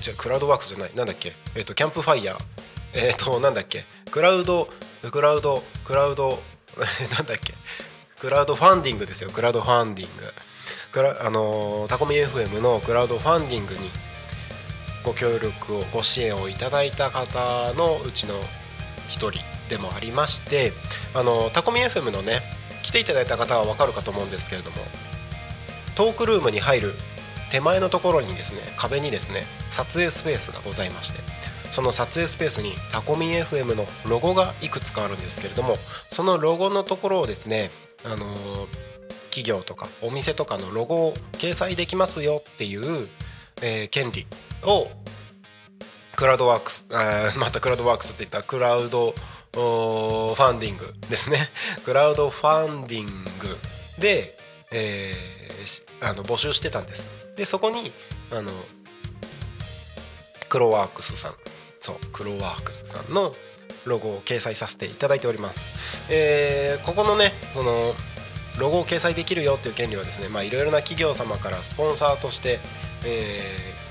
[0.00, 1.32] じゃクラウドワークスじゃないなんだっけ？
[1.54, 2.38] えっ、とキャンプファイヤー。
[2.94, 3.84] えっ、となんだっけ？
[4.10, 4.68] クラウド
[5.10, 6.38] クラウドクラウド
[7.16, 7.54] なんだっけ？
[8.20, 9.30] クラウドファンディングですよ。
[9.30, 10.32] クラウドファンディング。
[10.92, 13.90] クラあのタコミ FM のクラウドファンディングに
[15.06, 18.34] ご協力をご支援をいただいた方のうちの
[19.06, 20.72] 一人でもありまして
[21.14, 22.42] あのタコミ FM のね
[22.82, 24.78] 来ていただいた方は分かるかと思うんですけれども
[25.94, 26.94] トークルームに入る
[27.52, 31.20] 手前のところにですね壁にですね撮影スペースがございまして
[31.70, 35.76] その撮影スペースにタコミ FM のロゴがいくつかあるんですけれども
[36.10, 37.70] そのロゴのところをですね
[38.04, 38.86] あのー
[39.36, 43.08] 企業とかお店とかのロゴを掲載できますよっていう、
[43.62, 44.26] えー権利
[44.64, 44.88] を
[46.14, 49.14] クラウドワークスあー またクラウドワークスって言ったクラウド
[49.52, 51.50] ファンディングですね。
[51.84, 53.58] クラウドファンディング
[53.98, 54.36] で、
[54.70, 55.36] えー
[55.98, 57.06] あの募集してたんです。
[57.36, 57.92] でそこに
[58.30, 58.52] あの
[60.48, 61.34] クロワークスさん
[61.80, 63.34] そうクロワークスさんの
[63.84, 65.70] ロゴを掲載させていただいております、
[66.08, 67.94] えーここのねその
[68.58, 72.58] ロゴを掲載できるよっていう権利はですねいろいろな企業様からスポンサーとして、
[73.04, 73.86] えー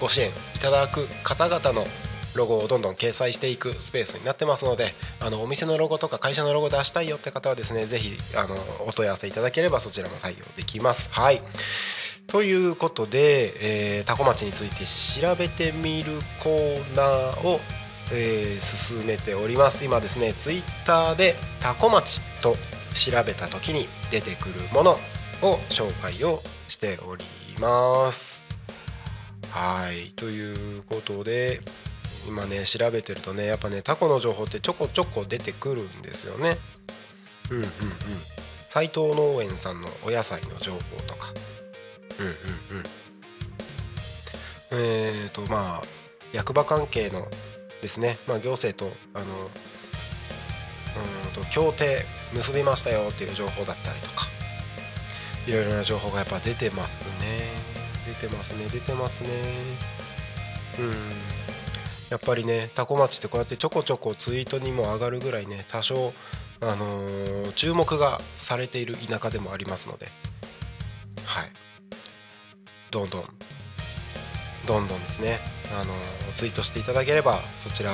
[0.00, 1.86] ご支援いただく方々の
[2.34, 8.56] ロゴをどんどん掲載していくスペースになってますのであのお店のロゴとか会社のロゴ出したいよって方はですねぜひあの
[8.86, 11.10] お問い合わせいただければそちらも対応できます。
[11.12, 11.42] はい。
[12.28, 14.84] ということで、えー、タコ町について
[15.20, 17.58] 調べてみるコーナーを、
[18.12, 19.84] えー、進めております。
[19.84, 22.56] 今ですねツイッターでタコ町と
[22.94, 24.92] 調べた時に出てくるもの
[25.42, 27.39] を紹介をしております。
[29.50, 30.12] はい。
[30.12, 31.60] ということで
[32.26, 36.56] 今ね調べてるとねやっぱねタコの情報ってちょこちょこ出てくるんですよね。
[37.50, 37.70] うんうんうん。
[38.68, 41.32] 斉藤農園さんのお野菜の情報とか。
[42.18, 42.34] うんうん
[44.72, 44.82] うん。
[44.82, 45.86] えっ、ー、とまあ
[46.32, 47.26] 役場関係の
[47.82, 49.28] ですね、まあ、行政とあのう
[51.40, 54.08] んと協定結びましたよっていう情報だったりと
[55.46, 57.50] いろいろな情報がやっぱ出てますね。
[58.20, 58.66] 出てますね。
[58.66, 59.28] 出てますね。
[60.78, 60.94] うん。
[62.10, 66.12] やっぱりね多古町ってこうやってちょこちょこツイートにも上がるぐらいね多少
[66.60, 70.08] あのー、注目がされている田舎でもありますので。
[71.24, 71.50] はい。
[72.90, 73.24] どんどん。
[74.66, 75.38] どんどんですね。
[75.72, 75.94] あの、
[76.34, 77.92] ツイートしていただければそちら、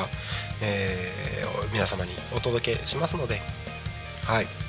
[0.60, 3.40] えー、皆様にお届けしますので。
[4.24, 4.65] はい。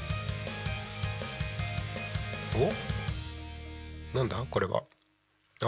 [4.14, 4.46] おなんだ？
[4.50, 4.84] これは。
[5.64, 5.66] あ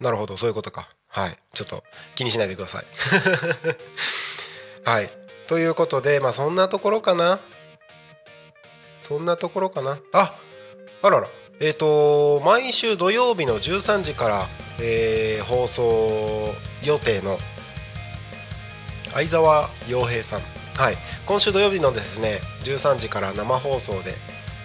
[0.00, 0.36] なるほど。
[0.36, 0.88] そういうことか。
[1.08, 1.38] はい。
[1.54, 1.82] ちょっと
[2.14, 2.84] 気にしないでください。
[4.84, 5.10] はい。
[5.46, 7.40] ということでまあそんなところかな。
[9.00, 9.98] そんなところかな。
[10.12, 10.34] あ
[11.02, 11.28] あらら。
[11.60, 14.48] えっ、ー、と毎週土曜日の13時から、
[14.80, 17.38] えー、放送予定の
[19.12, 20.42] 相沢洋平さん。
[20.76, 20.98] はい。
[21.26, 24.14] 今週土曜日のですね13時から生放送で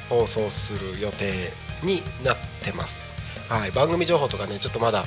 [0.10, 1.52] 放送する予定
[1.84, 3.08] になってます。
[3.50, 5.06] はい番組情報とかねちょっとまだ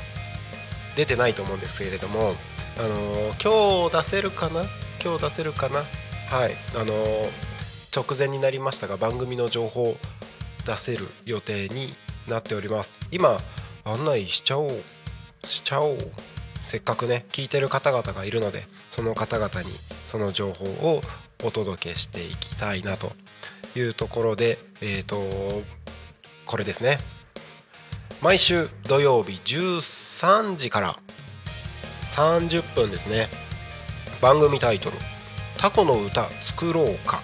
[0.96, 2.34] 出てないと思うんですけれども、
[2.78, 4.64] あのー、今日出せるかな？
[5.02, 5.78] 今日出せるかな？
[5.78, 7.28] はいあのー、
[7.94, 9.96] 直前になりましたが番組の情報
[10.64, 11.94] 出せる予定に
[12.26, 12.98] なっております。
[13.11, 13.40] 今
[13.84, 14.82] 案内しちゃおう
[15.44, 15.98] しちゃおう。
[16.62, 19.70] せっかくね聞いてる方々がいるのでその方々に
[20.06, 21.00] その情報を
[21.44, 23.12] お届けしていきたいなと
[23.76, 25.62] いうところでえっ、ー、と
[26.47, 26.99] これですね。
[28.21, 30.99] 毎週土曜日13時から
[32.05, 33.29] 30分ですね。
[34.21, 34.97] 番組タイトル
[35.59, 37.23] 「タコの歌作ろうか」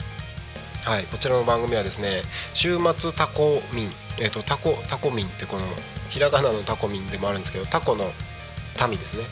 [0.85, 5.67] はいこちらの番組はですね週末タコ民えっ、ー、とタコタコ民ってこの
[6.11, 8.13] ひらがなのタコ民でもあるんですけどタコの
[8.89, 9.25] 民ですね。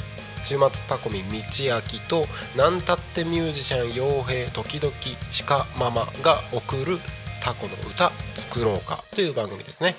[0.43, 4.93] 週末タコミ道明となんたってミュージシャン傭兵時々
[5.31, 6.99] ちかママが送る
[7.43, 9.97] タコの歌作ろうかという番組ですね。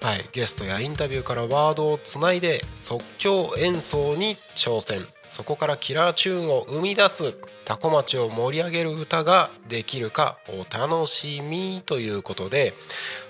[0.00, 5.06] はい、ゲストやインタビューからワードをつないで即興演奏に挑戦。
[5.26, 7.34] そこからキラーチューンを生み出す。
[7.64, 12.74] タコ町を盛り上げる歌ができるかお楽しみということで。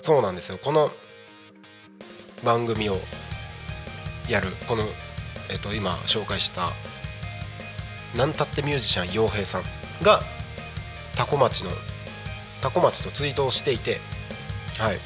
[0.01, 0.57] そうなんですよ。
[0.57, 0.91] この
[2.43, 2.97] 番組を
[4.27, 4.85] やるこの、
[5.51, 6.71] えっと、今紹介した
[8.17, 9.63] なんたってミュージシャン洋平さん
[10.01, 10.23] が
[11.15, 11.71] タコ町の
[12.63, 13.99] タコ町とツイートをしていて
[14.79, 14.97] はい。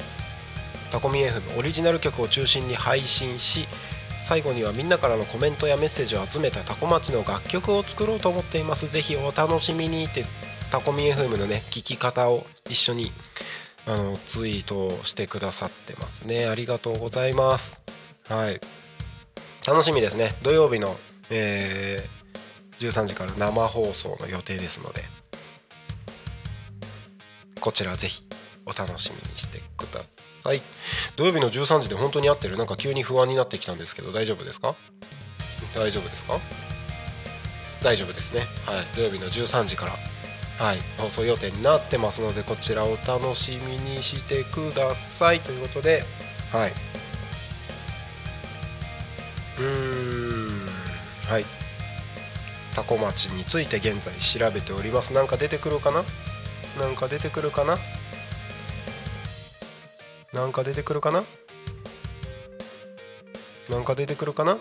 [0.90, 3.66] タコミ FM オリジナル曲を中心に配信し
[4.22, 8.88] 最後にはみんなからのコメントやメッセージを集めたタコ町の楽曲を作ろうと思っています。
[8.88, 10.24] ぜひお楽しみにって
[10.70, 13.12] タコミ FM のね聴き方を一緒に
[13.86, 16.46] あのツイートしてくださってますね。
[16.46, 17.82] ありがとうございます。
[18.24, 18.60] はい。
[19.66, 20.36] 楽しみですね。
[20.42, 20.96] 土曜日の、
[21.30, 25.17] えー、13時から生放送の予定ですので。
[27.58, 28.22] こちらぜひ
[28.66, 30.62] お楽しみにしてください。
[31.16, 34.76] 土曜日の13時で本当に合ってるなんか急に不安になってきたんですけど大丈夫ですか？
[35.74, 36.38] 大丈夫ですか？
[37.82, 38.46] 大丈夫ですね。
[38.66, 38.84] はい。
[38.96, 40.82] 土曜日の13時からはい。
[40.98, 45.40] 放送予定になってますのでこちらお楽しみにしてください。
[45.40, 46.04] ということで
[46.52, 46.72] はい。
[49.58, 50.66] うーん。
[51.26, 51.44] はい。
[52.74, 55.12] タコ町について現在調べております。
[55.12, 56.04] なんか出てくるかな？
[56.78, 57.78] なんか出てくるかな？
[60.32, 61.24] なんか出てくるかな？
[63.68, 64.58] なんか出てくるかな？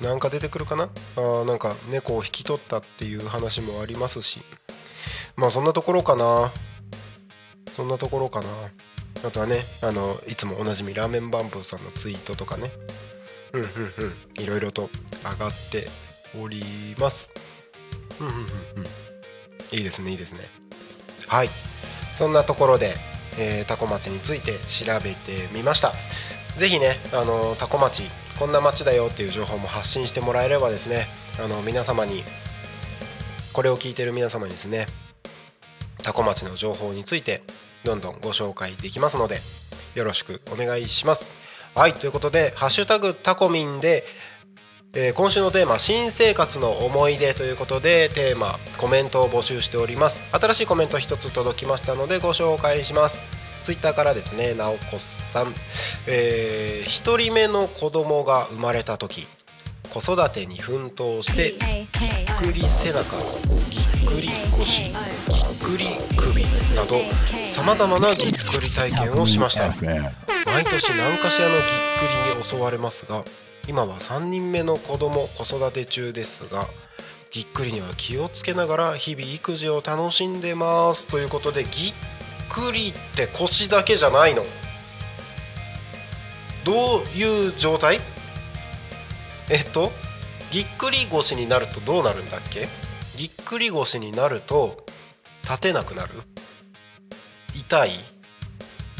[0.00, 0.84] なんか出てくるかな？
[1.16, 4.40] あーなんか猫を引き取ったっていう話もありますし。
[5.36, 6.52] まあそんなところかな。
[7.74, 8.46] そんなところかな。
[9.26, 12.70] あとはねあのいつもおなじみラーメンバンブーさんのツイートとかね。
[13.52, 13.70] うんうんう
[14.40, 14.42] ん。
[14.42, 14.90] いろいろと
[15.24, 15.88] 上がって
[16.40, 17.32] おります。
[18.20, 18.46] うんうんうんうん。
[19.72, 20.40] いいですねいいですね。
[21.26, 21.50] はい。
[22.14, 22.94] そんなところで、
[23.38, 25.92] えー、タコ町について調べてみました。
[26.56, 28.02] 是非ねあのタコ町
[28.38, 31.06] こんな街だよっていう情報も発信してもらえればですね
[31.42, 32.24] あの皆様に
[33.52, 34.86] これを聞いてる皆様にですね
[36.02, 37.42] タコ町の情報について
[37.84, 39.40] どんどんご紹介できますので
[39.94, 41.34] よろしくお願いします。
[41.74, 44.04] はいということで「ハッシュタグタコミンで」
[44.94, 50.22] えー今週のテーマ「新生活の思い出」ということでテーマコメントを募集しております。
[50.32, 53.22] 新しいコメント一つ届きましたのでご紹介します。
[53.64, 55.54] ツイッターからですねなおこさん、
[56.06, 59.26] えー、1人目の子供が生まれた時
[59.90, 61.66] 子育てに奮闘してぎ
[62.32, 63.02] っくり背中
[63.68, 64.94] ぎっくり腰ぎっ
[65.62, 65.86] くり
[66.16, 67.00] 首など
[67.44, 69.66] さまざまなぎっくり体験をしました.
[70.46, 73.22] 毎年何かしらのぎっくりに襲われますが
[73.68, 76.68] 今は3人目の子供子育て中ですが
[77.30, 81.94] ぎっくりには気をつけながら日々育児を楽しんでますということでぎっ
[82.48, 84.42] くりって腰だけじゃないの？
[86.64, 88.00] どういう状態？
[89.50, 89.92] えっと
[90.50, 92.68] ぎっくり腰になるとどうなるんだっけ？
[93.18, 94.86] ぎっくり腰になると
[95.42, 96.22] 立てなくなる？
[97.54, 97.90] 痛い？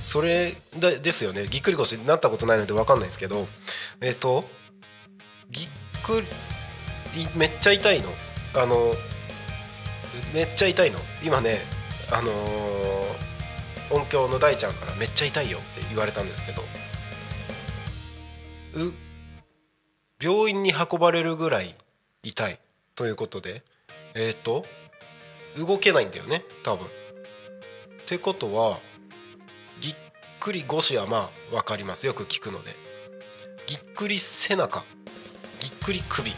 [0.03, 1.47] それでですよね。
[1.49, 3.49] ぎっくり腰になったことないので分かんないですけど。
[4.01, 4.45] えっ、と
[5.51, 5.68] ぎっ
[6.05, 6.26] くり
[7.34, 8.11] めっちゃ痛いの。
[8.55, 8.94] あの
[10.34, 10.99] めっちゃ痛いの。
[11.22, 11.59] 今ね
[12.12, 13.28] あのー
[13.90, 16.62] 音響の大ちゃんからめっちゃ痛いよって言われたんですけど。
[18.74, 18.92] う
[20.22, 21.74] 病院に運ばれるぐらい
[22.22, 22.59] 痛い
[22.94, 23.62] ということで。
[24.14, 24.64] えっ、と
[25.57, 26.86] 動けないんだよね多分。
[26.86, 26.90] っ
[28.07, 28.80] てことは
[29.80, 29.94] ぎっ
[30.40, 32.74] くり腰はまあ分かりますよく聞くので。
[33.66, 34.84] ぎっくり背中。
[35.89, 36.34] くり首。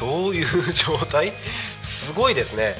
[0.00, 1.32] どういう状態？
[1.80, 2.74] すごいですね。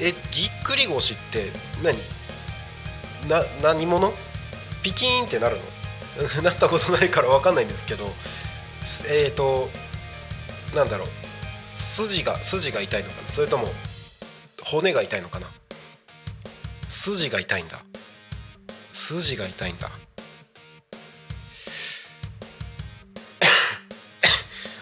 [0.00, 1.50] えぎっくり腰って
[1.82, 1.98] 何？
[3.28, 4.12] な何者？
[4.84, 5.58] ピキーンってなる
[6.16, 6.42] の？
[6.42, 8.06] なったことないから分かんないんですけど
[9.08, 9.68] えっ、と
[10.72, 11.08] なんだろう。
[11.74, 13.28] 筋が筋が痛いのかな？
[13.32, 13.72] それとも
[14.62, 15.48] 骨が痛いのかな？
[16.86, 17.80] 筋が痛いんだ。
[18.96, 19.90] 筋が痛いんだ。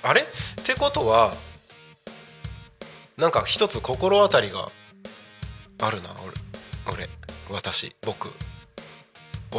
[0.03, 0.23] あれ？
[0.23, 0.27] っ
[0.65, 1.35] てことは
[3.17, 4.71] なんか一つ心当たりが
[5.81, 6.11] あるな
[6.87, 7.11] 俺俺
[7.51, 8.35] 私僕己。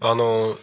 [0.00, 0.58] あの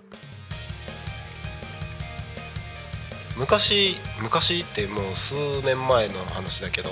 [3.35, 6.91] 昔昔ってもう数年前の話だけど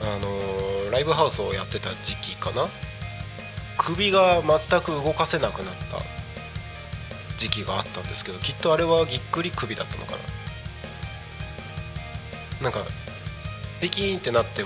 [0.00, 2.68] あのライブハウスをやってた時期かな？
[3.84, 6.00] 首が全く動かせなくなった
[7.36, 10.18] 時期があったんですけどきっとあれはぎっくり首だったのかな。
[12.62, 12.86] なんか
[13.80, 14.64] ピキーンってなって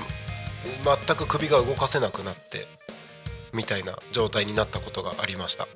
[0.84, 2.68] 全く首が動かせなくなって
[3.52, 5.66] みたいな状態になったことがありました。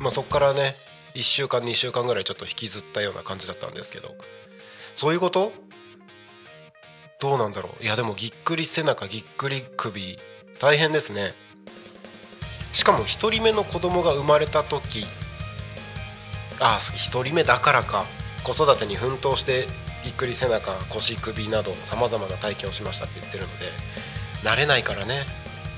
[0.00, 0.74] まあそっからね
[1.14, 4.16] 1週間2週間ぐらいちょっと引きずったような感じだったんですけど
[4.96, 5.52] そういうこと？
[7.20, 7.84] どうなんだろう。
[7.84, 10.18] いやでもぎっくり背中ぎっくり首
[10.58, 11.34] 大変ですね。
[12.74, 15.06] しかも1人目の子供が生まれた時
[16.60, 18.04] あ1人目だからか
[18.42, 19.66] 子育てに奮闘して
[20.04, 23.66] ぎっくり背中腰首などさまざまな体験をしましたって言ってるので
[24.42, 25.24] 慣れないからね。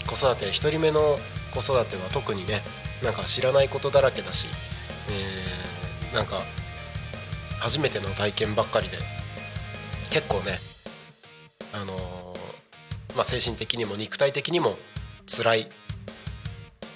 [0.07, 1.19] 子育て1人目の
[1.53, 2.63] 子育ては特にね
[3.03, 4.47] なんか知らないことだらけだし、
[5.11, 6.41] えーなんか
[7.59, 8.97] 初めての体験ばっかりで
[10.11, 10.59] 結構ね
[11.73, 14.77] あのーまあ、精神的にも肉体的にも
[15.27, 15.71] 辛い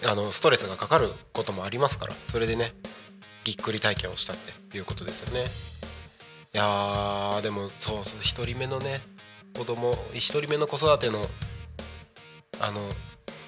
[0.04, 2.72] あのストレスがかかることもありますからそれでね
[3.44, 5.46] ぎっくり体験をしたっていうことですよね。
[6.52, 9.00] いやーでもそうそう1人目のね
[9.56, 11.26] 子供1人目の子育ての
[12.60, 12.88] あの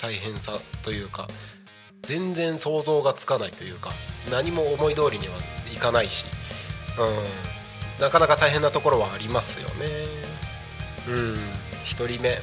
[0.01, 1.27] 大変さというか
[2.03, 3.91] 全然想像がつかないというか
[4.31, 5.35] 何も思い通りには
[5.73, 6.25] いかないし、
[6.99, 9.87] うん、なかなか大変なところはありますよね。
[11.09, 11.35] うん
[11.85, 12.31] 1人目。
[12.31, 12.41] ね。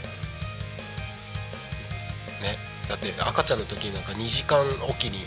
[2.90, 5.20] だって赤ちゃんの時なんか2時間おきに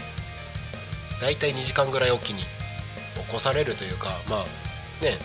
[1.20, 2.46] 大体2時間ぐらいおきに起
[3.30, 5.16] こされるというかまあね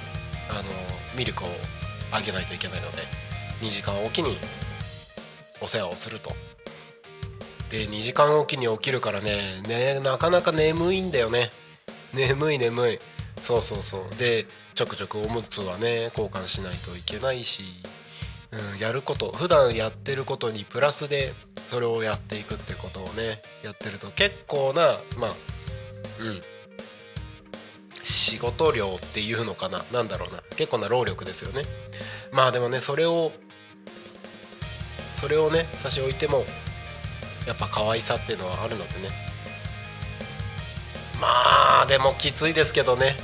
[0.49, 0.63] あの
[1.17, 1.47] ミルクを
[2.11, 2.99] あげないといけないので
[3.61, 4.37] 2時間おきに
[5.61, 6.31] お世話をすると。
[7.69, 11.51] で2時間おきに起きるからねねなかなか眠いんだよね。
[12.13, 12.99] 眠い眠い。
[13.41, 14.15] そうそうそう。
[14.17, 17.63] でちょくちょくおむつはね交換しないといけないし、
[18.51, 21.33] うん、やること普段やってることにプラスで
[21.67, 25.35] それをやっていくってことをねやってると結構なまあ
[26.19, 26.41] うん。
[28.03, 30.41] 仕事量っていうのかななんだろうな。
[30.55, 31.63] 結構な労力ですよね。
[32.31, 33.33] まあでもねそれを
[35.17, 36.45] それをね差し置いても
[37.45, 39.09] やっぱ可愛さっていうのはあるのでね。
[41.19, 43.17] まあでもきついですけどね。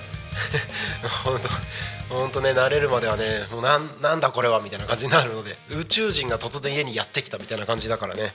[1.23, 1.49] 本 当
[2.13, 8.33] 本当ね慣れるまではねもうなんなんだこれはみたいな感じになるので宇宙人が突然家にやってきたみたいな感じだからね。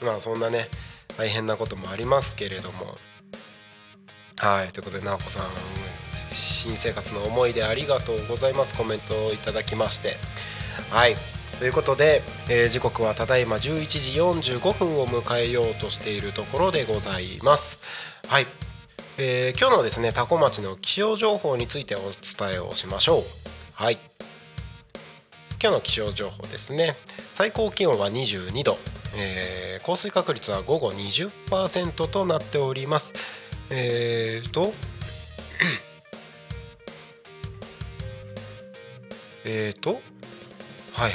[0.00, 0.06] うん。
[0.06, 0.68] まあそんなね
[1.16, 2.98] 大変なこともありますけれども。
[4.38, 4.68] はい。
[4.68, 5.46] ということで直子さん
[6.28, 8.74] 新生活の思い出ありがとうございます。
[8.74, 10.16] コメントをいただきまして。
[10.90, 11.16] はい。
[11.58, 13.86] ということで、えー、時刻はただいま11
[14.40, 17.78] 時45分を迎えようとしているところでございます。
[18.28, 18.46] はい、
[19.22, 23.22] えー、今日のですね多古町の気象情報についてお伝えをしましょう。
[23.74, 23.98] はい。
[25.62, 26.96] 今日の気象情報ですね。
[27.34, 28.78] 最高気温は22度、
[29.18, 33.12] えー、降水確率は午後20%となっております。
[33.68, 34.72] えーと
[39.44, 40.00] えーとはい
[40.94, 41.12] はい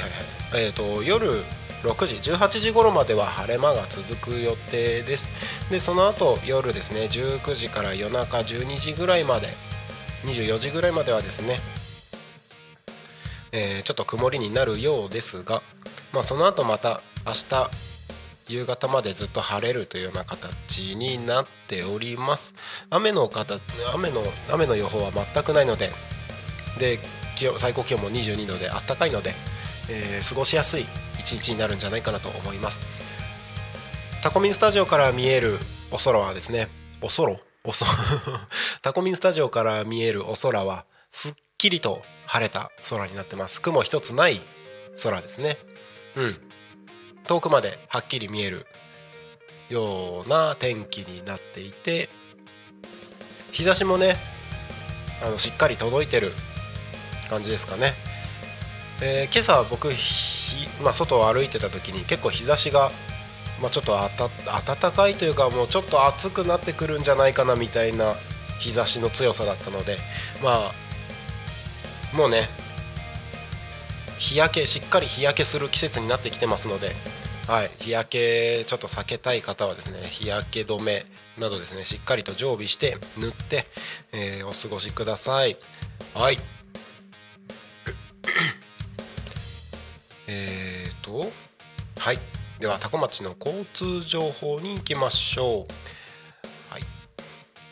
[0.52, 0.64] はい。
[0.66, 1.42] えーと夜
[1.82, 5.28] 6時18時頃までは晴れ間が続く予定です。
[5.70, 9.54] でその後夜ですね19時から夜中12時ぐらいまで
[10.24, 11.60] 24時ぐらいまではですね、
[13.52, 15.62] えー、ちょっと曇りになるようですが、
[16.12, 17.70] まあ、その後また明日
[18.48, 22.54] 夕方までずっと晴れるというような形になっております。
[22.90, 23.58] 雨の方
[23.94, 25.90] 雨の雨の予報は全くないので
[26.78, 27.00] で
[27.34, 29.34] 気温最高気温も22度であったかいので、
[29.88, 30.86] えー、過ごしやすい
[31.18, 32.82] 一日になるんじゃないかなと思います。
[34.22, 35.58] タコミンスタジオから見える
[35.90, 36.68] お空はですね
[37.00, 37.84] お空おそ
[38.82, 43.60] タコミンスタジオから見えるお空はすっきりと晴れた空になってます。
[43.60, 44.40] 雲一つない
[45.02, 45.58] 空ですね。
[46.16, 46.40] うん。
[47.26, 48.66] 遠くまではっきり見える
[49.68, 52.08] ような天気になっていて
[53.50, 54.16] 日差しもね
[55.22, 56.32] あのしっかり届いてる
[57.28, 57.94] 感じですかね、
[59.02, 62.90] えー、今朝僕ひまあ、外を歩いてた時に結構日差しが、
[63.60, 64.28] まあ、ちょっとあた
[64.76, 68.14] 暖かいというかもうちょっと暑くなってくるんじゃないかなみたいな
[68.58, 69.98] 日差しの強さだったので
[70.42, 70.72] ま
[72.12, 72.48] あもうね
[74.18, 76.92] 日焼けしっかり日焼けする季節になってきてますので、
[77.48, 81.04] はい、日焼けちょっと避けたい方はですね日焼け止め
[81.38, 83.66] などですねしっかりと常備して塗って、
[84.12, 85.58] えー、お過ごしください。
[86.14, 86.38] はい
[90.26, 91.30] えーと
[91.98, 92.18] はい。
[92.58, 96.72] では多古町の交通情報に行きましょう。
[96.72, 96.82] はい。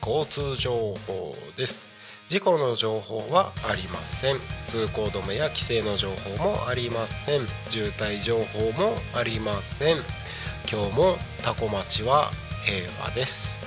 [0.06, 1.86] 交通情報です。
[2.28, 4.36] 事故の情報はありません。
[4.66, 7.46] 通行止めや規制の情報もありません。
[7.68, 9.96] 渋滞情報もありません。
[10.70, 12.30] 今日も多古町は
[12.64, 13.62] 平和です。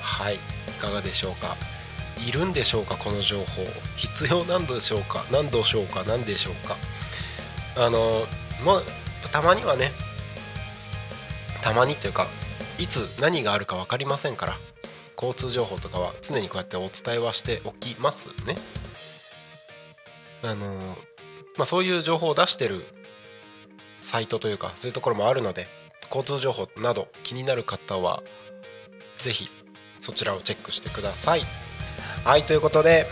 [0.00, 0.34] はい。
[0.34, 0.38] い
[0.80, 1.56] かがでしょうか？
[2.26, 2.96] いるんでしょうか？
[2.96, 3.64] この情報。
[3.96, 5.24] 必要なんでしょうか？
[5.30, 6.04] 何でしょうか？
[6.06, 6.76] 何でしょうか？
[7.80, 8.26] あの
[8.62, 8.84] もう
[9.32, 9.92] たまにはね
[11.62, 12.26] たまにというか
[12.78, 14.58] いつ何があるか分かりませんから
[15.16, 18.56] 交通情報とかは常にこうやってお伝えはしておきますね。
[20.42, 20.96] あの
[21.56, 22.84] まあ、そういう情報を出してる
[24.00, 25.66] サイトというかそういうところもあるので
[26.06, 28.22] 交通情報など気になる方は
[29.16, 29.50] 是非
[30.00, 31.42] そちらをチェックしてください。
[32.24, 33.06] はいということで、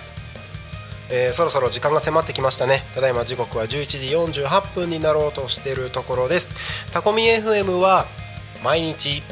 [1.11, 2.85] えー、そろそろ時間が迫ってきましたね。
[2.95, 6.55] ただいま時刻は11時48分になろうとしているところです。
[6.93, 8.07] タコミ FM は
[8.63, 9.23] 毎日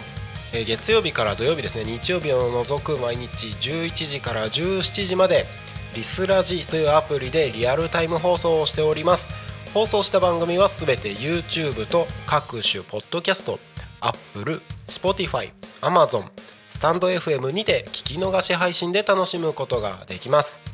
[0.53, 1.85] 月曜日から土曜日ですね。
[1.85, 5.47] 日曜日を除く毎日11時から17時まで
[5.95, 9.31] リスラジというアプリでリアルタイム放送をしております。
[9.74, 13.61] 放送した番組はすべて YouTube と各種ポッドキャスト
[14.01, 15.53] Apple、Spotify、
[15.83, 16.24] Amazon、
[16.68, 20.66] スタンド FM にて聞き逃し配信で楽しむことができます。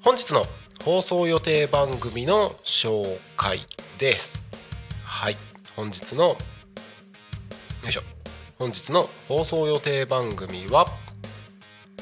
[0.00, 0.46] 本日の
[0.84, 3.60] 放送予定番組の紹介
[3.98, 4.46] です。
[5.02, 5.36] はい。
[5.74, 6.36] 本日のよ
[7.88, 8.02] いしょ。
[8.58, 10.86] 本日の放送予定番組は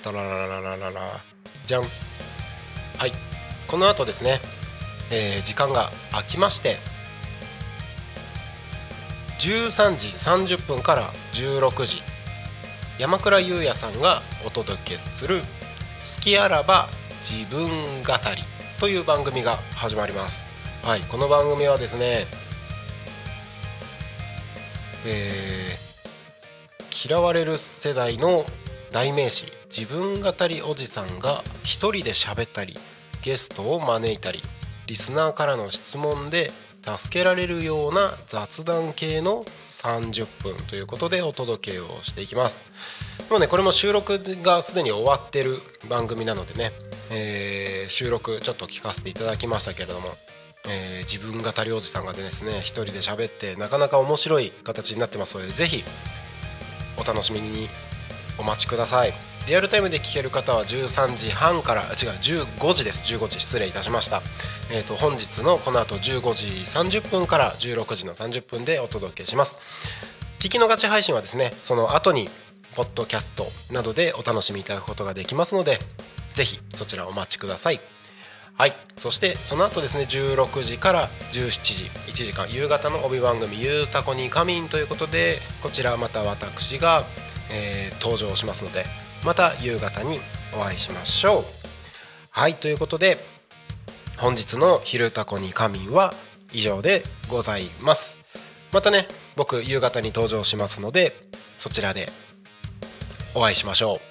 [0.03, 1.25] タララララララ
[1.65, 1.85] じゃん。
[2.99, 3.13] はい。
[3.67, 4.41] この後ですね、
[5.11, 6.77] えー、時間が空きまして
[9.41, 12.03] 13時30分から16時
[12.99, 15.41] 山倉優也さんがお届けする
[16.17, 16.89] 「好きあらば
[17.29, 17.69] 自分
[18.05, 18.45] 語り」
[18.79, 20.47] という番組が始まります。
[20.85, 22.29] はいこの番組はですね
[25.05, 28.47] えー、嫌われる世代の
[28.93, 32.79] 代名詞自分語りおじさんが一人で喋ったり
[33.23, 34.41] ゲストを招いたり
[34.87, 36.53] リスナーからの質問で
[36.87, 42.63] 助けられるような雑談系の30分ということでお届けをしていきます。
[43.29, 46.73] もうねこれも収録がすでに終わってる番組なのでね、
[47.11, 50.15] えー、収録ちょっと聞かせていただきましたけれども
[50.69, 55.85] えー、自分語りおじさんがですね一人で喋ってなかなか面白い形になってますのでぜひ
[57.01, 57.69] お楽しみに
[58.39, 59.15] お待ちください。
[59.47, 61.89] リアルタイムで聞ける方は13時半から違う
[62.19, 63.15] 15時です。
[63.15, 64.21] 15時失礼いたしました、
[64.73, 66.47] えーと、本日のこの後15時
[66.99, 69.59] 30分から16時の30分でお届けします。
[70.41, 72.29] 聞き逃し配信はですねその後に
[72.75, 75.79] ポッドキャストなどでお楽しみいただくことができますので
[76.37, 77.81] ぜひそちらお待ちください。
[78.59, 78.77] はい。
[78.99, 87.07] そしてその後ですね16時から17時1時間夕方の帯番組「ゆうたこに仮眠」ということでこちらまた私が、
[87.51, 88.85] えー、登場しますので
[89.25, 90.21] また夕方に
[90.55, 91.45] お会いしましょう。
[92.31, 92.55] はい。
[92.55, 93.17] ということで
[94.19, 96.15] 本日の「昼タコに仮眠」は
[96.53, 98.19] 以上でございます。
[98.73, 101.17] またね僕夕方に登場しますので
[101.57, 102.13] そちらで
[103.35, 104.03] お会いしましょ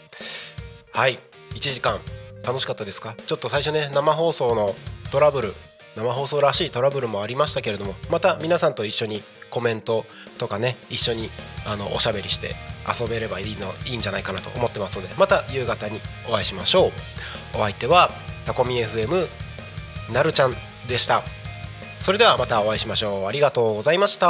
[0.93, 0.97] う。
[0.97, 1.19] はい。
[1.55, 1.99] 1時間。
[2.45, 3.15] 楽しかったですか？
[3.25, 4.75] ちょっと最初ね生放送の
[5.11, 5.55] トラブル
[5.95, 10.05] 生放送らしいトラブルもありましたけれどもまた皆さんと一緒にコメント
[10.37, 11.31] とかね一緒に
[11.65, 12.55] あのおしゃべりして
[12.87, 15.99] 遊べればいいのいいんじゃないかなと思ってますのでまた夕方に
[16.29, 16.91] お会いしましょう。
[17.55, 18.11] お相手は
[18.45, 19.27] タコミ FM
[20.13, 20.53] なるちゃん
[20.87, 21.23] でした。
[22.01, 23.25] それではまたお会いしましょう。
[23.25, 24.27] ありがとうございました。